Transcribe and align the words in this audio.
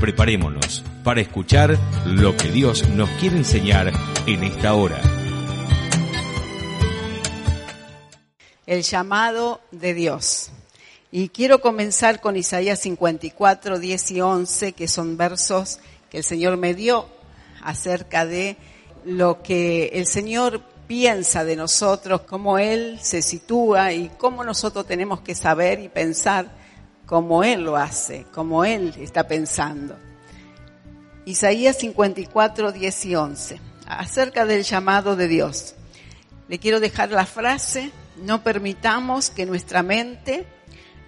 Preparémonos 0.00 0.82
para 1.04 1.20
escuchar 1.20 1.78
lo 2.06 2.34
que 2.34 2.48
Dios 2.48 2.88
nos 2.88 3.10
quiere 3.20 3.36
enseñar 3.36 3.92
en 4.26 4.44
esta 4.44 4.72
hora. 4.72 4.98
El 8.66 8.82
llamado 8.82 9.60
de 9.70 9.92
Dios. 9.92 10.52
Y 11.12 11.28
quiero 11.28 11.60
comenzar 11.60 12.22
con 12.22 12.38
Isaías 12.38 12.78
54, 12.78 13.78
10 13.78 14.10
y 14.12 14.20
11, 14.22 14.72
que 14.72 14.88
son 14.88 15.18
versos 15.18 15.80
que 16.08 16.16
el 16.16 16.24
Señor 16.24 16.56
me 16.56 16.72
dio 16.72 17.06
acerca 17.60 18.24
de 18.24 18.56
lo 19.04 19.42
que 19.42 19.90
el 19.92 20.06
Señor 20.06 20.62
piensa 20.86 21.44
de 21.44 21.56
nosotros, 21.56 22.22
cómo 22.22 22.58
Él 22.58 22.98
se 23.02 23.20
sitúa 23.20 23.92
y 23.92 24.10
cómo 24.16 24.44
nosotros 24.44 24.86
tenemos 24.86 25.20
que 25.20 25.34
saber 25.34 25.78
y 25.80 25.90
pensar 25.90 26.59
como 27.10 27.42
Él 27.42 27.64
lo 27.64 27.76
hace, 27.76 28.24
como 28.32 28.64
Él 28.64 28.94
está 29.00 29.26
pensando. 29.26 29.98
Isaías 31.24 31.76
54, 31.78 32.70
10 32.70 33.06
y 33.06 33.16
11, 33.16 33.60
acerca 33.84 34.46
del 34.46 34.62
llamado 34.62 35.16
de 35.16 35.26
Dios. 35.26 35.74
Le 36.46 36.60
quiero 36.60 36.78
dejar 36.78 37.10
la 37.10 37.26
frase, 37.26 37.90
no 38.22 38.44
permitamos 38.44 39.30
que 39.30 39.44
nuestra 39.44 39.82
mente 39.82 40.46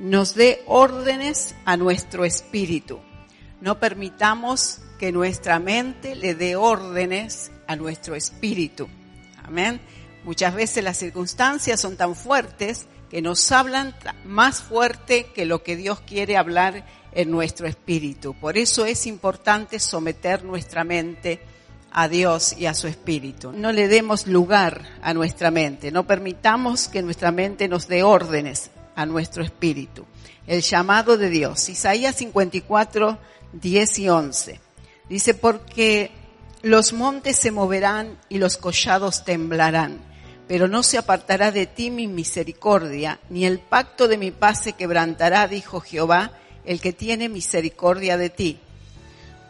nos 0.01 0.35
dé 0.35 0.65
órdenes 0.67 1.55
a 1.67 1.77
nuestro 1.77 2.25
espíritu. 2.25 2.99
No 3.61 3.79
permitamos 3.79 4.81
que 4.99 5.13
nuestra 5.13 5.61
mente 5.61 6.17
le 6.17 6.35
dé 6.35 6.57
órdenes 6.57 7.53
a 7.69 7.77
nuestro 7.77 8.17
espíritu. 8.17 8.89
Amén. 9.45 9.81
Muchas 10.25 10.53
veces 10.53 10.83
las 10.83 10.97
circunstancias 10.97 11.81
son 11.81 11.97
tan 11.97 12.17
fuertes 12.17 12.89
que 13.13 13.21
nos 13.21 13.53
hablan 13.53 13.95
más 14.25 14.63
fuerte 14.63 15.27
que 15.35 15.45
lo 15.45 15.63
que 15.63 15.77
Dios 15.77 16.01
quiere 16.01 16.39
hablar 16.39 16.87
en 17.13 17.31
nuestro 17.31 17.67
espíritu. 17.67 18.33
Por 18.33 18.57
eso 18.57 18.87
es 18.87 19.07
importante 19.07 19.79
someter 19.81 20.45
nuestra 20.45 20.83
mente 20.83 21.43
a 21.91 22.09
Dios 22.09 22.57
y 22.57 22.65
a 22.65 22.73
su 22.73 22.89
espíritu. 22.89 23.53
No 23.53 23.71
le 23.71 23.87
demos 23.87 24.27
lugar 24.27 24.81
a 25.03 25.13
nuestra 25.13 25.51
mente, 25.51 25.93
no 25.93 26.07
permitamos 26.07 26.89
que 26.89 27.03
nuestra 27.03 27.31
mente 27.33 27.69
nos 27.69 27.87
dé 27.87 28.03
órdenes 28.03 28.71
a 28.97 29.05
nuestro 29.05 29.45
espíritu. 29.45 30.07
El 30.47 30.63
llamado 30.63 31.19
de 31.19 31.29
Dios. 31.29 31.69
Isaías 31.69 32.17
54, 32.17 33.19
10 33.53 33.99
y 33.99 34.09
11. 34.09 34.61
Dice, 35.11 35.35
porque 35.35 36.13
los 36.63 36.95
montes 36.95 37.37
se 37.37 37.51
moverán 37.51 38.17
y 38.31 38.39
los 38.39 38.57
collados 38.57 39.27
temblarán, 39.27 40.01
pero 40.53 40.69
no 40.69 40.83
se 40.83 40.99
apartará 40.99 41.51
de 41.51 41.65
ti 41.65 41.91
mi 41.91 42.07
misericordia, 42.07 43.19
ni 43.31 43.47
el 43.47 43.59
pacto 43.59 44.07
de 44.07 44.19
mi 44.19 44.31
paz 44.33 44.65
se 44.65 44.75
quebrantará, 44.75 45.49
dijo 45.49 45.81
Jehová, 45.81 46.33
el 46.67 46.79
que 46.79 46.93
tiene 46.93 47.31
misericordia 47.31 48.19
de 48.19 48.29
ti. 48.29 48.61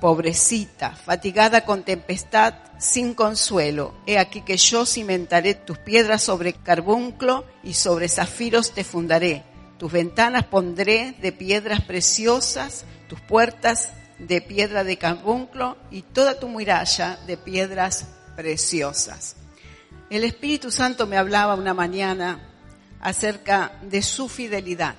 Pobrecita, 0.01 0.95
fatigada 0.95 1.65
con 1.65 1.83
tempestad, 1.83 2.55
sin 2.79 3.15
consuelo, 3.15 3.95
he 4.07 4.17
aquí 4.17 4.43
que 4.43 4.57
yo 4.57 4.87
cimentaré 4.87 5.55
tus 5.55 5.77
piedras 5.79 6.23
sobre 6.23 6.53
carbunclo 6.53 7.47
y 7.65 7.75
sobre 7.75 8.09
zafiros 8.09 8.71
te 8.71 8.85
fundaré. 8.85 9.43
Tus 9.79 9.91
ventanas 9.91 10.45
pondré 10.45 11.17
de 11.21 11.33
piedras 11.33 11.83
preciosas, 11.83 12.85
tus 13.09 13.21
puertas 13.21 13.89
de 14.21 14.41
piedra 14.41 14.85
de 14.85 14.99
carbunclo 14.99 15.77
y 15.91 16.03
toda 16.03 16.39
tu 16.39 16.47
muralla 16.47 17.19
de 17.27 17.37
piedras 17.37 18.07
preciosas. 18.37 19.42
El 20.13 20.25
Espíritu 20.25 20.71
Santo 20.71 21.07
me 21.07 21.17
hablaba 21.17 21.55
una 21.55 21.73
mañana 21.73 22.39
acerca 23.01 23.73
de 23.81 24.03
su 24.03 24.29
fidelidad. 24.29 24.95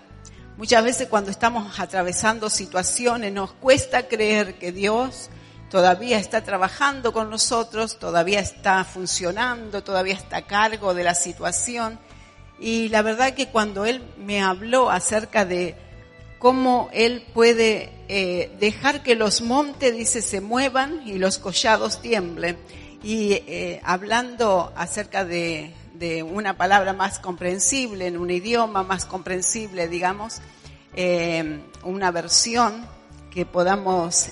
Muchas 0.58 0.84
veces 0.84 1.08
cuando 1.08 1.30
estamos 1.30 1.80
atravesando 1.80 2.50
situaciones 2.50 3.32
nos 3.32 3.52
cuesta 3.54 4.08
creer 4.08 4.58
que 4.58 4.72
Dios 4.72 5.30
todavía 5.70 6.18
está 6.18 6.44
trabajando 6.44 7.14
con 7.14 7.30
nosotros, 7.30 8.00
todavía 8.00 8.40
está 8.40 8.84
funcionando, 8.86 9.84
todavía 9.84 10.16
está 10.16 10.38
a 10.38 10.48
cargo 10.48 10.96
de 10.96 11.04
la 11.04 11.14
situación. 11.14 12.00
Y 12.60 12.90
la 12.90 13.04
verdad 13.04 13.36
que 13.36 13.50
cuando 13.50 13.86
Él 13.86 14.02
me 14.18 14.42
habló 14.42 14.90
acerca 14.90 15.46
de 15.46 15.76
cómo 16.40 16.90
Él 16.92 17.24
puede 17.36 17.92
eh, 18.08 18.52
dejar 18.60 19.04
que 19.04 19.14
los 19.14 19.42
montes, 19.42 19.96
dice, 19.96 20.24
se 20.24 20.42
muevan 20.42 21.08
y 21.08 21.20
los 21.20 21.38
collados 21.38 22.02
tiemblen. 22.02 22.58
Y 23.04 23.34
eh, 23.34 23.82
hablando 23.84 24.72
acerca 24.76 25.26
de, 25.26 25.74
una 26.24 26.58
palabra 26.58 26.94
más 26.94 27.20
comprensible, 27.20 28.08
en 28.08 28.18
un 28.18 28.30
idioma 28.30 28.84
más 28.84 29.06
comprensible, 29.06 29.88
digamos, 29.88 30.42
eh, 30.96 31.62
una 31.84 32.12
versión 32.12 32.86
que 33.32 33.46
podamos 33.46 34.30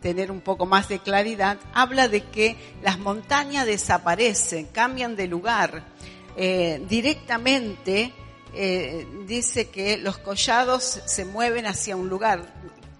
tener 0.00 0.30
un 0.30 0.40
poco 0.40 0.66
más 0.66 0.88
de 0.88 0.98
claridad, 0.98 1.58
habla 1.72 2.08
de 2.08 2.22
que 2.24 2.56
las 2.82 2.98
montañas 2.98 3.66
desaparecen, 3.66 4.66
cambian 4.66 5.16
de 5.16 5.26
lugar. 5.26 5.82
Directamente 6.36 8.12
eh, 8.58 9.06
dice 9.26 9.68
que 9.68 9.98
los 9.98 10.16
collados 10.16 11.02
se 11.04 11.26
mueven 11.26 11.66
hacia 11.66 11.94
un 11.94 12.08
lugar, 12.08 12.42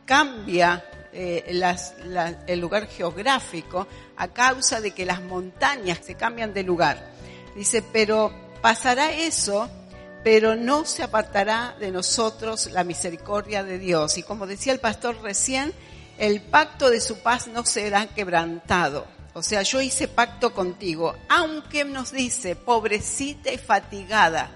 cambia 0.05 0.85
eh, 1.19 2.43
el 2.47 2.61
lugar 2.61 2.89
geográfico 2.89 3.87
a 4.17 4.29
causa 4.29 4.83
de 4.83 4.91
que 4.91 5.07
las 5.07 5.23
montañas 5.23 6.01
se 6.03 6.15
cambian 6.15 6.53
de 6.53 6.63
lugar. 6.63 7.11
Dice, 7.55 7.83
pero 7.83 8.31
pasará 8.61 9.13
eso, 9.13 9.71
pero 10.23 10.57
no 10.57 10.85
se 10.85 11.03
apartará 11.03 11.75
de 11.81 11.91
nosotros 11.91 12.71
la 12.71 12.85
misericordia 12.85 13.65
de 13.65 13.79
Dios. 13.79 14.19
Y 14.19 14.25
como 14.25 14.47
decía 14.47 14.75
el 14.75 14.81
pastor 14.81 15.23
recién, 15.23 15.73
el 16.19 16.43
pacto 16.43 16.91
de 16.91 17.01
su 17.01 17.19
paz 17.21 17.47
no 17.47 17.65
será 17.65 18.07
quebrantado. 18.09 19.07
O 19.33 19.43
sea, 19.43 19.63
yo 19.63 19.81
hice 19.81 20.09
pacto 20.09 20.53
contigo, 20.53 21.15
aunque 21.31 21.85
nos 21.85 22.13
dice, 22.13 22.57
pobrecita 22.57 23.53
y 23.53 23.59
fatigada, 23.59 24.51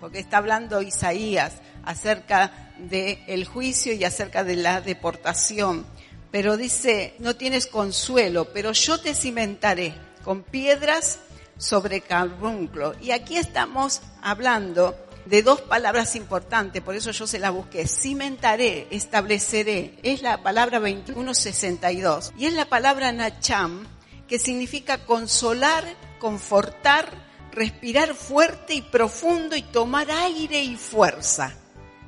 porque 0.00 0.20
está 0.20 0.38
hablando 0.38 0.80
Isaías 0.80 1.54
acerca 1.84 2.72
del 2.78 3.46
juicio 3.46 3.92
y 3.92 4.04
acerca 4.04 4.44
de 4.44 4.56
la 4.56 4.80
deportación. 4.80 5.86
Pero 6.30 6.56
dice, 6.56 7.14
no 7.18 7.36
tienes 7.36 7.66
consuelo, 7.66 8.46
pero 8.52 8.72
yo 8.72 9.00
te 9.00 9.14
cimentaré 9.14 9.94
con 10.24 10.42
piedras 10.42 11.20
sobre 11.56 12.00
carbunclo. 12.00 12.94
Y 13.00 13.10
aquí 13.10 13.36
estamos 13.36 14.02
hablando 14.22 14.94
de 15.28 15.42
dos 15.42 15.60
palabras 15.60 16.16
importantes, 16.16 16.82
por 16.82 16.94
eso 16.94 17.10
yo 17.10 17.26
se 17.26 17.38
las 17.38 17.52
busqué. 17.52 17.86
Cimentaré, 17.86 18.86
estableceré, 18.90 19.98
es 20.02 20.22
la 20.22 20.42
palabra 20.42 20.80
2162 20.80 22.32
y 22.38 22.46
es 22.46 22.54
la 22.54 22.64
palabra 22.66 23.12
nacham, 23.12 23.86
que 24.26 24.38
significa 24.38 25.04
consolar, 25.04 25.84
confortar, 26.18 27.10
respirar 27.52 28.14
fuerte 28.14 28.74
y 28.74 28.82
profundo 28.82 29.56
y 29.56 29.62
tomar 29.62 30.10
aire 30.10 30.62
y 30.62 30.76
fuerza. 30.76 31.54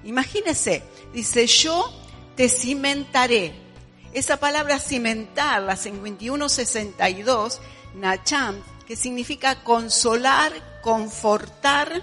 Imagínese, 0.04 0.82
dice, 1.12 1.46
yo 1.46 1.92
te 2.36 2.48
cimentaré. 2.48 3.69
Esa 4.12 4.38
palabra 4.38 4.80
cimentar, 4.80 5.62
la 5.62 5.76
5162, 5.76 7.60
Nacham, 7.94 8.60
que 8.84 8.96
significa 8.96 9.62
consolar, 9.62 10.52
confortar, 10.82 12.02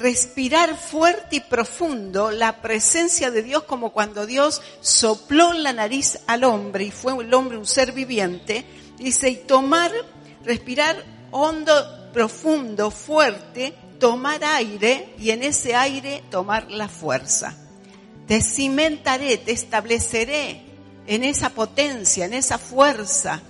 respirar 0.00 0.76
fuerte 0.76 1.36
y 1.36 1.40
profundo 1.40 2.32
la 2.32 2.60
presencia 2.60 3.30
de 3.30 3.44
Dios 3.44 3.62
como 3.64 3.92
cuando 3.92 4.26
Dios 4.26 4.62
sopló 4.80 5.52
en 5.52 5.62
la 5.62 5.72
nariz 5.72 6.18
al 6.26 6.42
hombre 6.42 6.86
y 6.86 6.90
fue 6.90 7.12
el 7.22 7.32
hombre 7.32 7.56
un 7.56 7.66
ser 7.66 7.92
viviente, 7.92 8.64
dice, 8.98 9.30
y 9.30 9.36
tomar, 9.36 9.92
respirar 10.44 11.04
hondo 11.30 12.10
profundo, 12.12 12.90
fuerte, 12.90 13.74
tomar 14.00 14.42
aire 14.42 15.14
y 15.20 15.30
en 15.30 15.44
ese 15.44 15.76
aire 15.76 16.24
tomar 16.30 16.68
la 16.68 16.88
fuerza. 16.88 17.56
Te 18.26 18.42
cimentaré, 18.42 19.36
te 19.38 19.52
estableceré 19.52 20.71
en 21.06 21.24
esa 21.24 21.50
potencia, 21.50 22.24
en 22.24 22.34
esa 22.34 22.58
fuerza. 22.58 23.40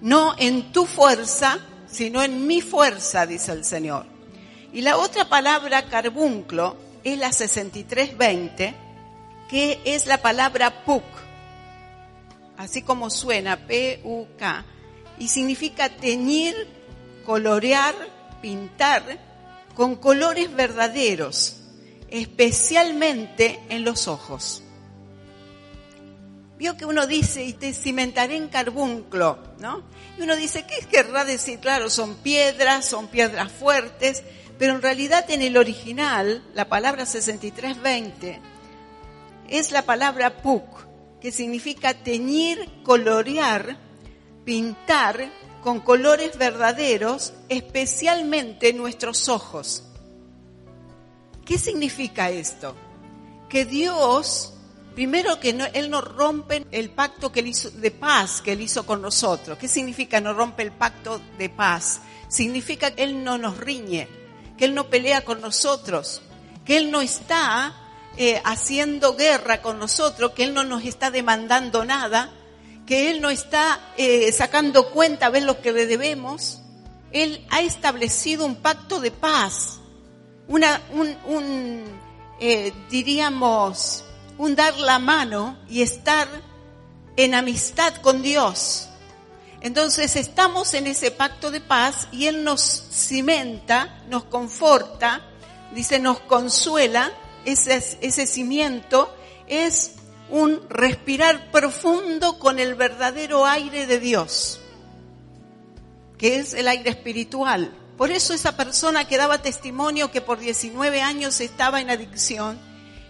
No 0.00 0.34
en 0.38 0.72
tu 0.72 0.86
fuerza, 0.86 1.58
sino 1.90 2.22
en 2.22 2.46
mi 2.46 2.60
fuerza, 2.60 3.26
dice 3.26 3.52
el 3.52 3.64
Señor. 3.64 4.06
Y 4.72 4.82
la 4.82 4.96
otra 4.96 5.28
palabra 5.28 5.86
carbunclo 5.86 6.76
es 7.02 7.18
la 7.18 7.32
6320, 7.32 8.74
que 9.48 9.80
es 9.84 10.06
la 10.06 10.18
palabra 10.18 10.84
puk, 10.84 11.04
así 12.56 12.82
como 12.82 13.08
suena, 13.08 13.66
P-U-K, 13.66 14.64
y 15.18 15.28
significa 15.28 15.88
teñir 15.88 16.54
colorear, 17.24 17.94
pintar 18.42 19.02
con 19.74 19.96
colores 19.96 20.54
verdaderos, 20.54 21.56
especialmente 22.08 23.60
en 23.68 23.84
los 23.84 24.06
ojos. 24.06 24.62
Vio 26.58 26.76
que 26.76 26.84
uno 26.84 27.06
dice, 27.06 27.44
y 27.44 27.52
te 27.52 27.72
cimentaré 27.72 28.36
en 28.36 28.48
carbunclo, 28.48 29.38
¿no? 29.60 29.84
Y 30.18 30.22
uno 30.22 30.34
dice, 30.34 30.66
¿qué 30.66 30.84
querrá 30.86 31.24
decir? 31.24 31.60
Claro, 31.60 31.88
son 31.88 32.16
piedras, 32.16 32.84
son 32.84 33.06
piedras 33.06 33.52
fuertes, 33.52 34.24
pero 34.58 34.74
en 34.74 34.82
realidad 34.82 35.30
en 35.30 35.42
el 35.42 35.56
original, 35.56 36.44
la 36.54 36.68
palabra 36.68 37.06
6320 37.06 38.40
es 39.48 39.70
la 39.70 39.82
palabra 39.82 40.42
puk, 40.42 40.86
que 41.20 41.30
significa 41.30 41.94
teñir, 41.94 42.68
colorear, 42.82 43.78
pintar 44.44 45.30
con 45.62 45.80
colores 45.80 46.36
verdaderos, 46.38 47.34
especialmente 47.48 48.72
nuestros 48.72 49.28
ojos. 49.28 49.84
¿Qué 51.44 51.56
significa 51.56 52.30
esto? 52.30 52.74
Que 53.48 53.64
Dios, 53.64 54.54
primero 54.98 55.38
que 55.38 55.50
Él 55.74 55.90
no 55.90 56.00
rompe 56.00 56.66
el 56.72 56.90
pacto 56.90 57.30
que 57.30 57.38
él 57.38 57.46
hizo, 57.46 57.70
de 57.70 57.92
paz 57.92 58.40
que 58.40 58.50
Él 58.50 58.62
hizo 58.62 58.84
con 58.84 59.00
nosotros. 59.00 59.56
¿Qué 59.56 59.68
significa 59.68 60.20
no 60.20 60.34
rompe 60.34 60.64
el 60.64 60.72
pacto 60.72 61.20
de 61.38 61.48
paz? 61.48 62.00
Significa 62.26 62.90
que 62.92 63.04
Él 63.04 63.22
no 63.22 63.38
nos 63.38 63.58
riñe, 63.58 64.08
que 64.56 64.64
Él 64.64 64.74
no 64.74 64.90
pelea 64.90 65.24
con 65.24 65.40
nosotros, 65.40 66.20
que 66.64 66.78
Él 66.78 66.90
no 66.90 67.00
está 67.00 67.76
eh, 68.16 68.42
haciendo 68.44 69.14
guerra 69.14 69.62
con 69.62 69.78
nosotros, 69.78 70.32
que 70.32 70.42
Él 70.42 70.52
no 70.52 70.64
nos 70.64 70.84
está 70.84 71.12
demandando 71.12 71.84
nada, 71.84 72.32
que 72.84 73.12
Él 73.12 73.20
no 73.20 73.30
está 73.30 73.78
eh, 73.96 74.32
sacando 74.32 74.90
cuenta 74.90 75.26
a 75.26 75.30
ver 75.30 75.44
lo 75.44 75.60
que 75.62 75.70
le 75.70 75.86
debemos. 75.86 76.60
Él 77.12 77.46
ha 77.50 77.60
establecido 77.60 78.44
un 78.44 78.56
pacto 78.56 78.98
de 78.98 79.12
paz, 79.12 79.78
una, 80.48 80.82
un, 80.92 81.16
un 81.24 81.84
eh, 82.40 82.72
diríamos, 82.90 84.04
un 84.38 84.54
dar 84.54 84.78
la 84.78 84.98
mano 84.98 85.58
y 85.68 85.82
estar 85.82 86.28
en 87.16 87.34
amistad 87.34 87.94
con 87.96 88.22
Dios. 88.22 88.88
Entonces 89.60 90.14
estamos 90.14 90.72
en 90.74 90.86
ese 90.86 91.10
pacto 91.10 91.50
de 91.50 91.60
paz 91.60 92.06
y 92.12 92.26
Él 92.26 92.44
nos 92.44 92.84
cimenta, 92.92 94.02
nos 94.08 94.24
conforta, 94.24 95.22
dice, 95.74 95.98
nos 95.98 96.20
consuela, 96.20 97.12
ese, 97.44 97.98
ese 98.00 98.26
cimiento 98.26 99.12
es 99.48 99.96
un 100.30 100.60
respirar 100.68 101.50
profundo 101.50 102.38
con 102.38 102.60
el 102.60 102.76
verdadero 102.76 103.46
aire 103.46 103.86
de 103.86 103.98
Dios, 103.98 104.60
que 106.18 106.36
es 106.36 106.54
el 106.54 106.68
aire 106.68 106.90
espiritual. 106.90 107.72
Por 107.96 108.12
eso 108.12 108.32
esa 108.32 108.56
persona 108.56 109.08
que 109.08 109.16
daba 109.16 109.42
testimonio 109.42 110.12
que 110.12 110.20
por 110.20 110.38
19 110.38 111.02
años 111.02 111.40
estaba 111.40 111.80
en 111.80 111.90
adicción 111.90 112.60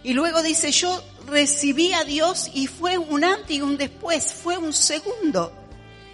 y 0.03 0.15
luego 0.15 0.43
dice, 0.43 0.71
yo 0.71 1.03
recibí 1.31 1.93
a 1.93 2.05
Dios 2.05 2.51
y 2.53 2.67
fue 2.67 2.99
un 2.99 3.25
antes 3.25 3.51
y 3.51 3.63
un 3.63 3.77
después, 3.77 4.33
fue 4.33 4.59
un 4.59 4.73
segundo. 4.73 5.53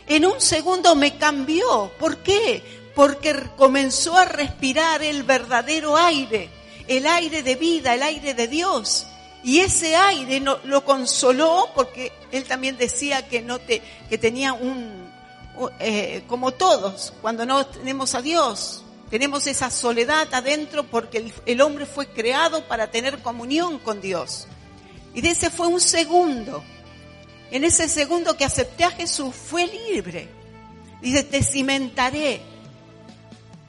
En 0.06 0.26
un 0.26 0.40
segundo 0.40 0.94
me 0.94 1.16
cambió. 1.16 1.90
¿Por 1.99 2.18
qué? 2.18 2.62
Porque 2.94 3.35
comenzó 3.56 4.16
a 4.16 4.25
respirar 4.25 5.02
el 5.02 5.23
verdadero 5.23 5.97
aire, 5.97 6.50
el 6.87 7.06
aire 7.06 7.42
de 7.42 7.54
vida, 7.56 7.94
el 7.94 8.02
aire 8.02 8.35
de 8.35 8.49
Dios. 8.49 9.06
Y 9.42 9.61
ese 9.61 9.97
aire 9.97 10.40
no, 10.40 10.59
lo 10.64 10.85
consoló 10.85 11.68
porque 11.75 12.12
él 12.33 12.44
también 12.44 12.76
decía 12.76 13.28
que 13.28 13.42
no 13.42 13.59
te, 13.59 13.83
que 14.09 14.16
tenía 14.18 14.52
un, 14.52 15.11
eh, 15.80 16.25
como 16.26 16.52
todos, 16.52 17.12
cuando 17.21 17.44
no 17.44 17.66
tenemos 17.66 18.14
a 18.14 18.23
Dios, 18.23 18.83
tenemos 19.11 19.47
esa 19.47 19.71
soledad 19.71 20.33
adentro 20.33 20.85
porque 20.85 21.18
el, 21.18 21.35
el 21.47 21.61
hombre 21.61 21.85
fue 21.85 22.06
creado 22.06 22.66
para 22.66 22.90
tener 22.90 23.18
comunión 23.21 23.78
con 23.78 24.00
Dios. 24.00 24.49
Y 25.14 25.21
de 25.21 25.30
ese 25.30 25.50
fue 25.50 25.68
un 25.68 25.80
segundo. 25.80 26.64
En 27.50 27.64
ese 27.64 27.88
segundo 27.88 28.37
que 28.37 28.44
acepté 28.44 28.85
a 28.85 28.90
Jesús 28.90 29.35
fue 29.35 29.66
libre. 29.66 30.28
Dice, 31.00 31.23
te 31.23 31.42
cimentaré. 31.42 32.40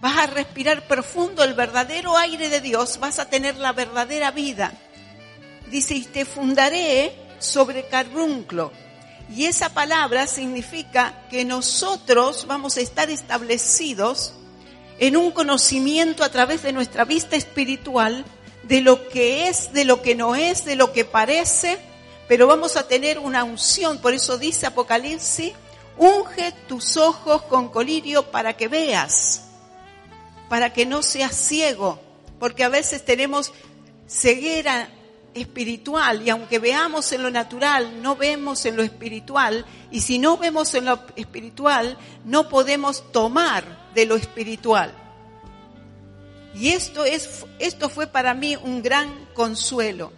Vas 0.02 0.18
a 0.18 0.28
respirar 0.28 0.88
profundo 0.88 1.44
el 1.44 1.54
verdadero 1.54 2.18
aire 2.18 2.50
de 2.50 2.62
Dios, 2.62 3.00
vas 3.00 3.20
a 3.20 3.30
tener 3.30 3.58
la 3.58 3.72
verdadera 3.72 4.32
vida 4.32 4.74
dice, 5.70 5.96
y 5.96 6.04
te 6.04 6.26
fundaré 6.26 7.14
sobre 7.40 7.88
carbunclo. 7.88 8.72
Y 9.34 9.46
esa 9.46 9.70
palabra 9.70 10.28
significa 10.28 11.26
que 11.30 11.46
nosotros 11.46 12.46
vamos 12.48 12.78
a 12.78 12.82
estar 12.82 13.10
establecidos 13.10 14.34
en 15.00 15.18
un 15.18 15.32
conocimiento 15.32 16.24
a 16.24 16.30
través 16.30 16.62
de 16.64 16.74
nuestra 16.74 17.06
vista 17.06 17.36
espiritual 17.36 18.24
de 18.68 18.82
lo 18.82 19.08
que 19.10 19.48
es, 19.48 19.74
de 19.74 19.86
lo 19.86 20.02
que 20.02 20.16
no 20.16 20.36
es, 20.36 20.66
de 20.66 20.76
lo 20.76 20.92
que 20.92 21.06
parece, 21.06 21.78
pero 22.28 22.48
vamos 22.48 22.78
a 22.78 22.88
tener 22.88 23.20
una 23.20 23.44
unción. 23.44 24.00
Por 24.00 24.14
eso 24.14 24.38
dice 24.38 24.66
Apocalipsis, 24.66 25.54
unge 25.98 26.52
tus 26.68 26.98
ojos 26.98 27.44
con 27.44 27.70
colirio 27.70 28.32
para 28.32 28.58
que 28.58 28.68
veas, 28.68 29.46
para 30.50 30.74
que 30.74 30.86
no 30.86 31.04
seas 31.04 31.36
ciego, 31.36 32.00
porque 32.40 32.64
a 32.64 32.70
veces 32.70 33.06
tenemos 33.06 33.54
ceguera 34.08 34.90
espiritual 35.36 36.22
y 36.26 36.30
aunque 36.30 36.60
veamos 36.60 37.12
en 37.12 37.22
lo 37.22 37.30
natural, 37.30 38.02
no 38.02 38.16
vemos 38.16 38.66
en 38.66 38.78
lo 38.78 38.84
espiritual 38.84 39.66
y 39.92 40.02
si 40.02 40.18
no 40.18 40.38
vemos 40.38 40.74
en 40.74 40.86
lo 40.86 41.00
espiritual, 41.16 41.98
no 42.24 42.50
podemos 42.50 43.12
tomar 43.12 43.92
de 43.94 44.06
lo 44.06 44.16
espiritual. 44.16 45.05
Y 46.56 46.70
esto 46.70 47.04
es 47.04 47.46
esto 47.60 47.90
fue 47.90 48.08
para 48.08 48.34
mí 48.34 48.56
un 48.56 48.82
gran 48.82 49.26
consuelo. 49.34 50.12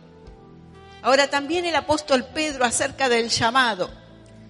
Ahora 1.02 1.30
también 1.30 1.66
el 1.66 1.76
apóstol 1.76 2.26
Pedro 2.34 2.66
acerca 2.66 3.10
del 3.10 3.30
llamado. 3.30 3.90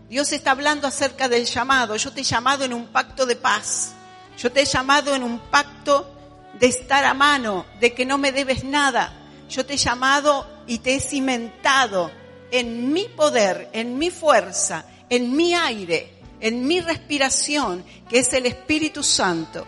Dios 0.10 0.32
está 0.32 0.52
hablando 0.52 0.88
acerca 0.88 1.30
del 1.30 1.46
llamado. 1.46 1.96
Yo 1.96 2.12
te 2.12 2.22
he 2.22 2.24
llamado 2.24 2.64
en 2.64 2.74
un 2.74 2.88
pacto 2.88 3.26
de 3.26 3.36
paz. 3.36 3.94
Yo 4.38 4.52
te 4.52 4.62
he 4.62 4.66
llamado 4.66 5.16
en 5.16 5.24
un 5.24 5.40
pacto 5.40 6.14
de 6.60 6.68
estar 6.68 7.04
a 7.06 7.14
mano, 7.14 7.66
de 7.80 7.94
que 7.94 8.06
no 8.06 8.18
me 8.18 8.32
debes 8.32 8.64
nada. 8.64 9.14
Yo 9.50 9.66
te 9.66 9.74
he 9.74 9.78
llamado 9.78 10.48
y 10.66 10.80
te 10.80 10.96
he 10.96 11.00
cimentado 11.00 12.12
en 12.52 12.94
mi 12.94 13.06
poder, 13.06 13.70
en 13.74 13.98
mi 13.98 14.10
fuerza, 14.10 14.86
en 15.10 15.36
mi 15.36 15.54
aire, 15.54 16.14
en 16.40 16.66
mi 16.66 16.80
respiración, 16.80 17.84
que 18.10 18.20
es 18.20 18.34
el 18.34 18.46
Espíritu 18.46 19.04
Santo. 19.04 19.68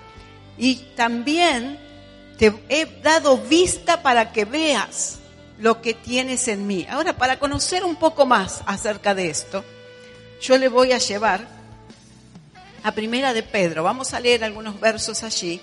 Y 0.57 0.75
también 0.95 1.79
te 2.39 2.53
he 2.69 2.85
dado 3.03 3.37
vista 3.37 4.01
para 4.01 4.31
que 4.31 4.45
veas 4.45 5.19
lo 5.59 5.81
que 5.81 5.93
tienes 5.93 6.47
en 6.47 6.65
mí. 6.65 6.87
Ahora, 6.89 7.17
para 7.17 7.37
conocer 7.37 7.83
un 7.83 7.97
poco 7.97 8.25
más 8.25 8.63
acerca 8.65 9.13
de 9.13 9.29
esto, 9.29 9.65
yo 10.41 10.57
le 10.57 10.69
voy 10.69 10.93
a 10.93 10.99
llevar 10.99 11.45
a 12.81 12.93
Primera 12.93 13.33
de 13.33 13.43
Pedro. 13.43 13.83
Vamos 13.83 14.13
a 14.13 14.21
leer 14.21 14.45
algunos 14.45 14.79
versos 14.79 15.21
allí. 15.23 15.59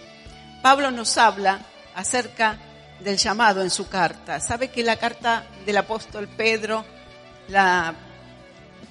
Pablo 0.63 0.91
nos 0.91 1.17
habla 1.17 1.61
acerca 1.95 2.59
del 3.01 3.17
llamado 3.17 3.63
en 3.63 3.71
su 3.71 3.89
carta. 3.89 4.39
¿Sabe 4.39 4.69
que 4.69 4.83
la 4.83 4.97
carta 4.97 5.47
del 5.65 5.79
apóstol 5.79 6.29
Pedro, 6.29 6.85
la, 7.49 7.95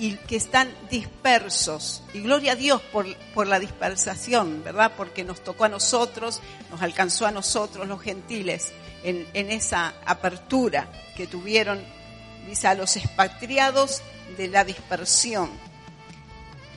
y 0.00 0.14
que 0.14 0.36
están 0.36 0.72
dispersos. 0.90 2.02
Y 2.14 2.22
gloria 2.22 2.52
a 2.52 2.56
Dios 2.56 2.80
por, 2.90 3.06
por 3.34 3.46
la 3.46 3.60
dispersación, 3.60 4.64
¿verdad? 4.64 4.92
Porque 4.96 5.24
nos 5.24 5.44
tocó 5.44 5.64
a 5.64 5.68
nosotros, 5.68 6.40
nos 6.70 6.80
alcanzó 6.80 7.26
a 7.26 7.30
nosotros 7.30 7.86
los 7.86 8.00
gentiles 8.00 8.72
en, 9.04 9.28
en 9.34 9.50
esa 9.50 9.92
apertura 10.06 10.90
que 11.16 11.26
tuvieron, 11.26 11.84
dice, 12.48 12.66
a 12.66 12.74
los 12.74 12.96
expatriados 12.96 14.00
de 14.38 14.48
la 14.48 14.64
dispersión. 14.64 15.50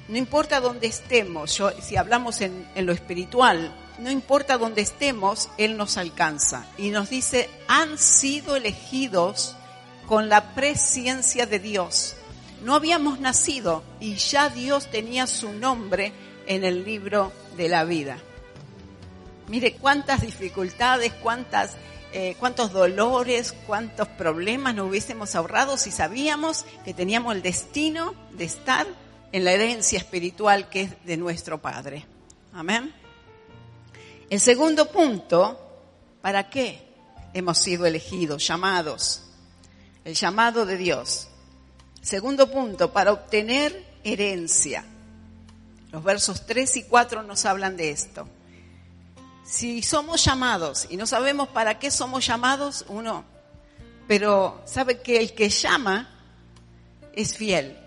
No 0.10 0.18
importa 0.18 0.60
dónde 0.60 0.88
estemos, 0.88 1.58
yo, 1.58 1.72
si 1.82 1.96
hablamos 1.96 2.42
en, 2.42 2.68
en 2.76 2.86
lo 2.86 2.92
espiritual, 2.92 3.74
no 4.00 4.12
importa 4.12 4.58
dónde 4.58 4.82
estemos, 4.82 5.50
Él 5.58 5.78
nos 5.78 5.96
alcanza. 5.96 6.66
Y 6.78 6.90
nos 6.90 7.10
dice, 7.10 7.50
han 7.70 7.98
sido 7.98 8.58
elegidos 8.58 9.56
con 10.08 10.28
la 10.28 10.54
presciencia 10.56 11.46
de 11.46 11.60
Dios. 11.60 12.18
No 12.64 12.76
habíamos 12.76 13.20
nacido 13.20 13.84
y 14.00 14.16
ya 14.16 14.50
Dios 14.50 14.90
tenía 14.90 15.28
su 15.28 15.52
nombre 15.52 16.14
en 16.48 16.64
el 16.64 16.86
libro 16.86 17.34
de 17.58 17.68
la 17.68 17.84
vida. 17.84 18.18
Mire 19.50 19.76
cuántas 19.76 20.22
dificultades, 20.22 21.12
cuántas, 21.22 21.76
eh, 22.14 22.36
cuántos 22.40 22.72
dolores, 22.72 23.54
cuántos 23.68 24.08
problemas 24.08 24.76
nos 24.76 24.90
hubiésemos 24.90 25.36
ahorrado 25.36 25.78
si 25.78 25.92
sabíamos 25.92 26.66
que 26.86 26.94
teníamos 26.94 27.36
el 27.36 27.42
destino 27.42 28.16
de 28.32 28.46
estar 28.46 28.88
en 29.34 29.44
la 29.44 29.52
herencia 29.52 29.98
espiritual 29.98 30.70
que 30.70 30.84
es 30.84 31.06
de 31.06 31.18
nuestro 31.18 31.62
Padre. 31.62 32.06
Amén. 32.54 32.94
El 34.30 34.40
segundo 34.40 34.90
punto, 34.90 35.60
¿para 36.22 36.50
qué 36.50 36.82
hemos 37.34 37.58
sido 37.58 37.86
elegidos, 37.86 38.48
llamados? 38.48 39.24
El 40.06 40.16
llamado 40.16 40.66
de 40.66 40.78
Dios. 40.78 41.28
Segundo 42.04 42.52
punto, 42.52 42.92
para 42.92 43.14
obtener 43.14 43.82
herencia. 44.04 44.84
Los 45.90 46.04
versos 46.04 46.46
3 46.46 46.76
y 46.76 46.84
4 46.84 47.24
nos 47.24 47.46
hablan 47.46 47.78
de 47.78 47.92
esto. 47.92 48.28
Si 49.46 49.82
somos 49.82 50.24
llamados 50.26 50.86
y 50.90 50.98
no 50.98 51.08
sabemos 51.08 51.48
para 51.48 51.80
qué 51.80 51.90
somos 51.90 52.28
llamados, 52.28 52.84
uno, 52.90 53.24
pero 54.06 54.62
sabe 54.66 55.00
que 55.00 55.18
el 55.18 55.34
que 55.34 55.48
llama 55.50 56.10
es 57.14 57.38
fiel, 57.38 57.78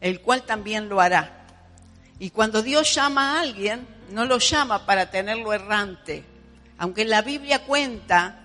el 0.00 0.20
cual 0.20 0.44
también 0.44 0.88
lo 0.88 1.00
hará. 1.00 1.46
Y 2.20 2.30
cuando 2.30 2.62
Dios 2.62 2.94
llama 2.94 3.32
a 3.32 3.40
alguien, 3.40 3.88
no 4.12 4.24
lo 4.24 4.38
llama 4.38 4.86
para 4.86 5.10
tenerlo 5.10 5.52
errante. 5.52 6.24
Aunque 6.78 7.04
la 7.04 7.22
Biblia 7.22 7.64
cuenta 7.64 8.38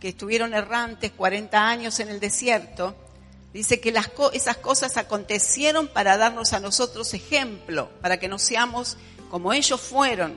que 0.00 0.08
estuvieron 0.08 0.54
errantes 0.54 1.12
40 1.12 1.68
años 1.68 2.00
en 2.00 2.08
el 2.08 2.18
desierto, 2.18 2.96
dice 3.54 3.80
que 3.80 3.94
esas 4.32 4.56
cosas 4.58 4.98
acontecieron 4.98 5.88
para 5.88 6.18
darnos 6.18 6.52
a 6.52 6.60
nosotros 6.60 7.14
ejemplo, 7.14 7.88
para 8.02 8.18
que 8.18 8.28
no 8.28 8.38
seamos 8.38 8.98
como 9.30 9.52
ellos 9.52 9.80
fueron, 9.80 10.34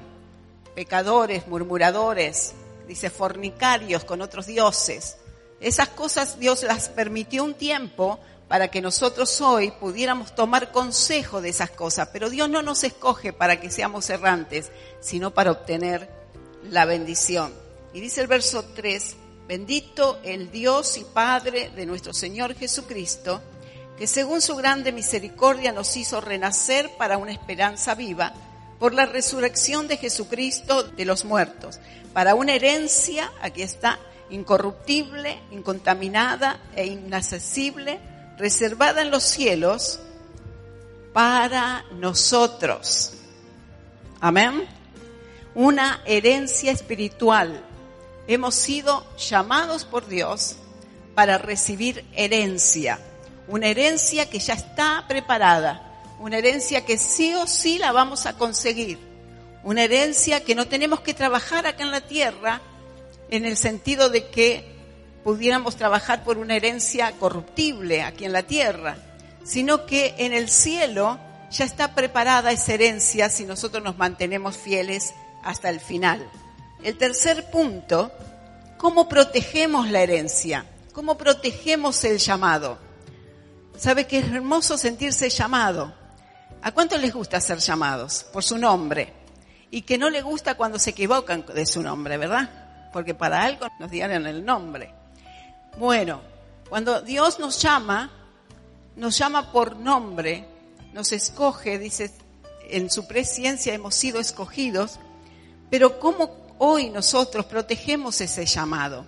pecadores, 0.76 1.48
murmuradores, 1.48 2.54
dice 2.88 3.10
fornicarios 3.10 4.06
con 4.06 4.22
otros 4.22 4.46
dioses. 4.46 5.18
Esas 5.60 5.90
cosas 5.90 6.40
Dios 6.40 6.62
las 6.64 6.90
permitió 6.90 7.44
un 7.44 7.56
tiempo 7.56 8.20
para 8.48 8.70
que 8.70 8.82
nosotros 8.82 9.42
hoy 9.42 9.72
pudiéramos 9.72 10.36
tomar 10.36 10.72
consejo 10.72 11.42
de 11.42 11.50
esas 11.50 11.72
cosas. 11.72 12.10
Pero 12.14 12.30
Dios 12.30 12.50
no 12.50 12.62
nos 12.62 12.84
escoge 12.84 13.34
para 13.34 13.60
que 13.60 13.72
seamos 13.72 14.10
errantes, 14.10 14.72
sino 15.02 15.34
para 15.34 15.52
obtener 15.52 16.10
la 16.70 16.86
bendición. 16.86 17.52
Y 17.94 18.00
dice 18.00 18.22
el 18.22 18.28
verso 18.28 18.64
3, 18.76 19.16
bendito 19.48 20.20
el 20.24 20.52
Dios 20.52 20.98
y 20.98 21.04
Padre 21.04 21.72
de 21.76 21.86
nuestro 21.86 22.14
Señor 22.14 22.56
Jesucristo, 22.56 23.42
que 23.98 24.08
según 24.08 24.42
su 24.42 24.56
grande 24.56 24.92
misericordia 24.92 25.72
nos 25.72 25.96
hizo 25.98 26.22
renacer 26.22 26.90
para 26.98 27.18
una 27.18 27.32
esperanza 27.32 27.96
viva 27.96 28.34
por 28.80 28.94
la 28.94 29.06
resurrección 29.06 29.88
de 29.88 29.98
Jesucristo 29.98 30.84
de 30.84 31.06
los 31.06 31.26
muertos, 31.26 31.80
para 32.14 32.36
una 32.36 32.54
herencia, 32.54 33.32
aquí 33.42 33.64
está, 33.64 34.00
incorruptible, 34.30 35.40
incontaminada 35.52 36.60
e 36.76 36.86
inaccesible, 36.86 38.00
reservada 38.38 39.02
en 39.02 39.10
los 39.10 39.24
cielos 39.24 40.00
para 41.14 41.86
nosotros. 41.96 43.14
Amén. 44.20 44.68
Una 45.56 46.02
herencia 46.06 46.72
espiritual. 46.72 47.64
Hemos 48.28 48.56
sido 48.56 49.06
llamados 49.18 49.86
por 49.86 50.08
Dios 50.08 50.58
para 51.16 51.38
recibir 51.38 52.06
herencia. 52.14 53.00
Una 53.48 53.68
herencia 53.68 54.30
que 54.30 54.40
ya 54.40 54.54
está 54.54 55.06
preparada. 55.08 55.84
Una 56.20 56.38
herencia 56.38 56.86
que 56.86 56.98
sí 56.98 57.34
o 57.36 57.48
sí 57.48 57.78
la 57.78 57.92
vamos 57.92 58.26
a 58.26 58.38
conseguir. 58.38 59.00
Una 59.64 59.84
herencia 59.84 60.44
que 60.44 60.56
no 60.56 60.68
tenemos 60.68 61.00
que 61.00 61.14
trabajar 61.14 61.66
acá 61.68 61.84
en 61.84 61.92
la 61.92 62.02
tierra 62.02 62.62
en 63.30 63.46
el 63.46 63.58
sentido 63.58 64.10
de 64.10 64.28
que 64.28 64.78
pudiéramos 65.24 65.76
trabajar 65.76 66.24
por 66.24 66.38
una 66.38 66.56
herencia 66.56 67.12
corruptible 67.14 68.02
aquí 68.02 68.26
en 68.26 68.34
la 68.34 68.44
tierra, 68.44 68.98
sino 69.44 69.86
que 69.86 70.16
en 70.18 70.34
el 70.34 70.50
cielo 70.50 71.20
ya 71.50 71.66
está 71.66 71.96
preparada 71.96 72.52
esa 72.52 72.74
herencia 72.74 73.30
si 73.30 73.46
nosotros 73.46 73.84
nos 73.84 73.98
mantenemos 73.98 74.58
fieles 74.58 75.14
hasta 75.44 75.70
el 75.70 75.80
final. 75.80 76.30
El 76.84 76.98
tercer 76.98 77.50
punto, 77.50 78.12
¿cómo 78.78 79.10
protegemos 79.10 79.90
la 79.90 80.02
herencia? 80.02 80.66
¿Cómo 80.94 81.18
protegemos 81.18 82.04
el 82.04 82.20
llamado? 82.20 82.78
¿Sabe 83.78 84.06
que 84.06 84.20
es 84.20 84.28
hermoso 84.28 84.78
sentirse 84.78 85.30
llamado? 85.30 85.94
¿A 86.62 86.72
cuánto 86.72 86.98
les 86.98 87.14
gusta 87.14 87.42
ser 87.42 87.60
llamados? 87.60 88.26
Por 88.32 88.44
su 88.44 88.58
nombre. 88.58 89.14
Y 89.72 89.82
que 89.82 89.98
no 89.98 90.10
le 90.10 90.22
gusta 90.22 90.56
cuando 90.56 90.80
se 90.80 90.92
equivocan 90.92 91.46
de 91.54 91.66
su 91.66 91.82
nombre, 91.82 92.18
¿verdad? 92.18 92.90
Porque 92.94 93.14
para 93.14 93.44
algo 93.44 93.68
nos 93.80 93.92
dieron 93.92 94.26
el 94.28 94.46
nombre. 94.46 94.94
Bueno, 95.78 96.22
cuando 96.70 97.02
Dios 97.02 97.40
nos 97.40 97.62
llama, 97.62 98.12
nos 98.96 99.18
llama 99.18 99.52
por 99.52 99.76
nombre, 99.76 100.48
nos 100.94 101.12
escoge, 101.12 101.80
dice, 101.80 102.12
en 102.70 102.90
su 102.90 103.08
presencia 103.08 103.74
hemos 103.74 103.94
sido 103.96 104.20
escogidos, 104.20 105.00
pero 105.70 106.00
¿cómo 106.00 106.47
hoy 106.60 106.90
nosotros 106.90 107.46
protegemos 107.46 108.20
ese 108.22 108.46
llamado? 108.46 109.06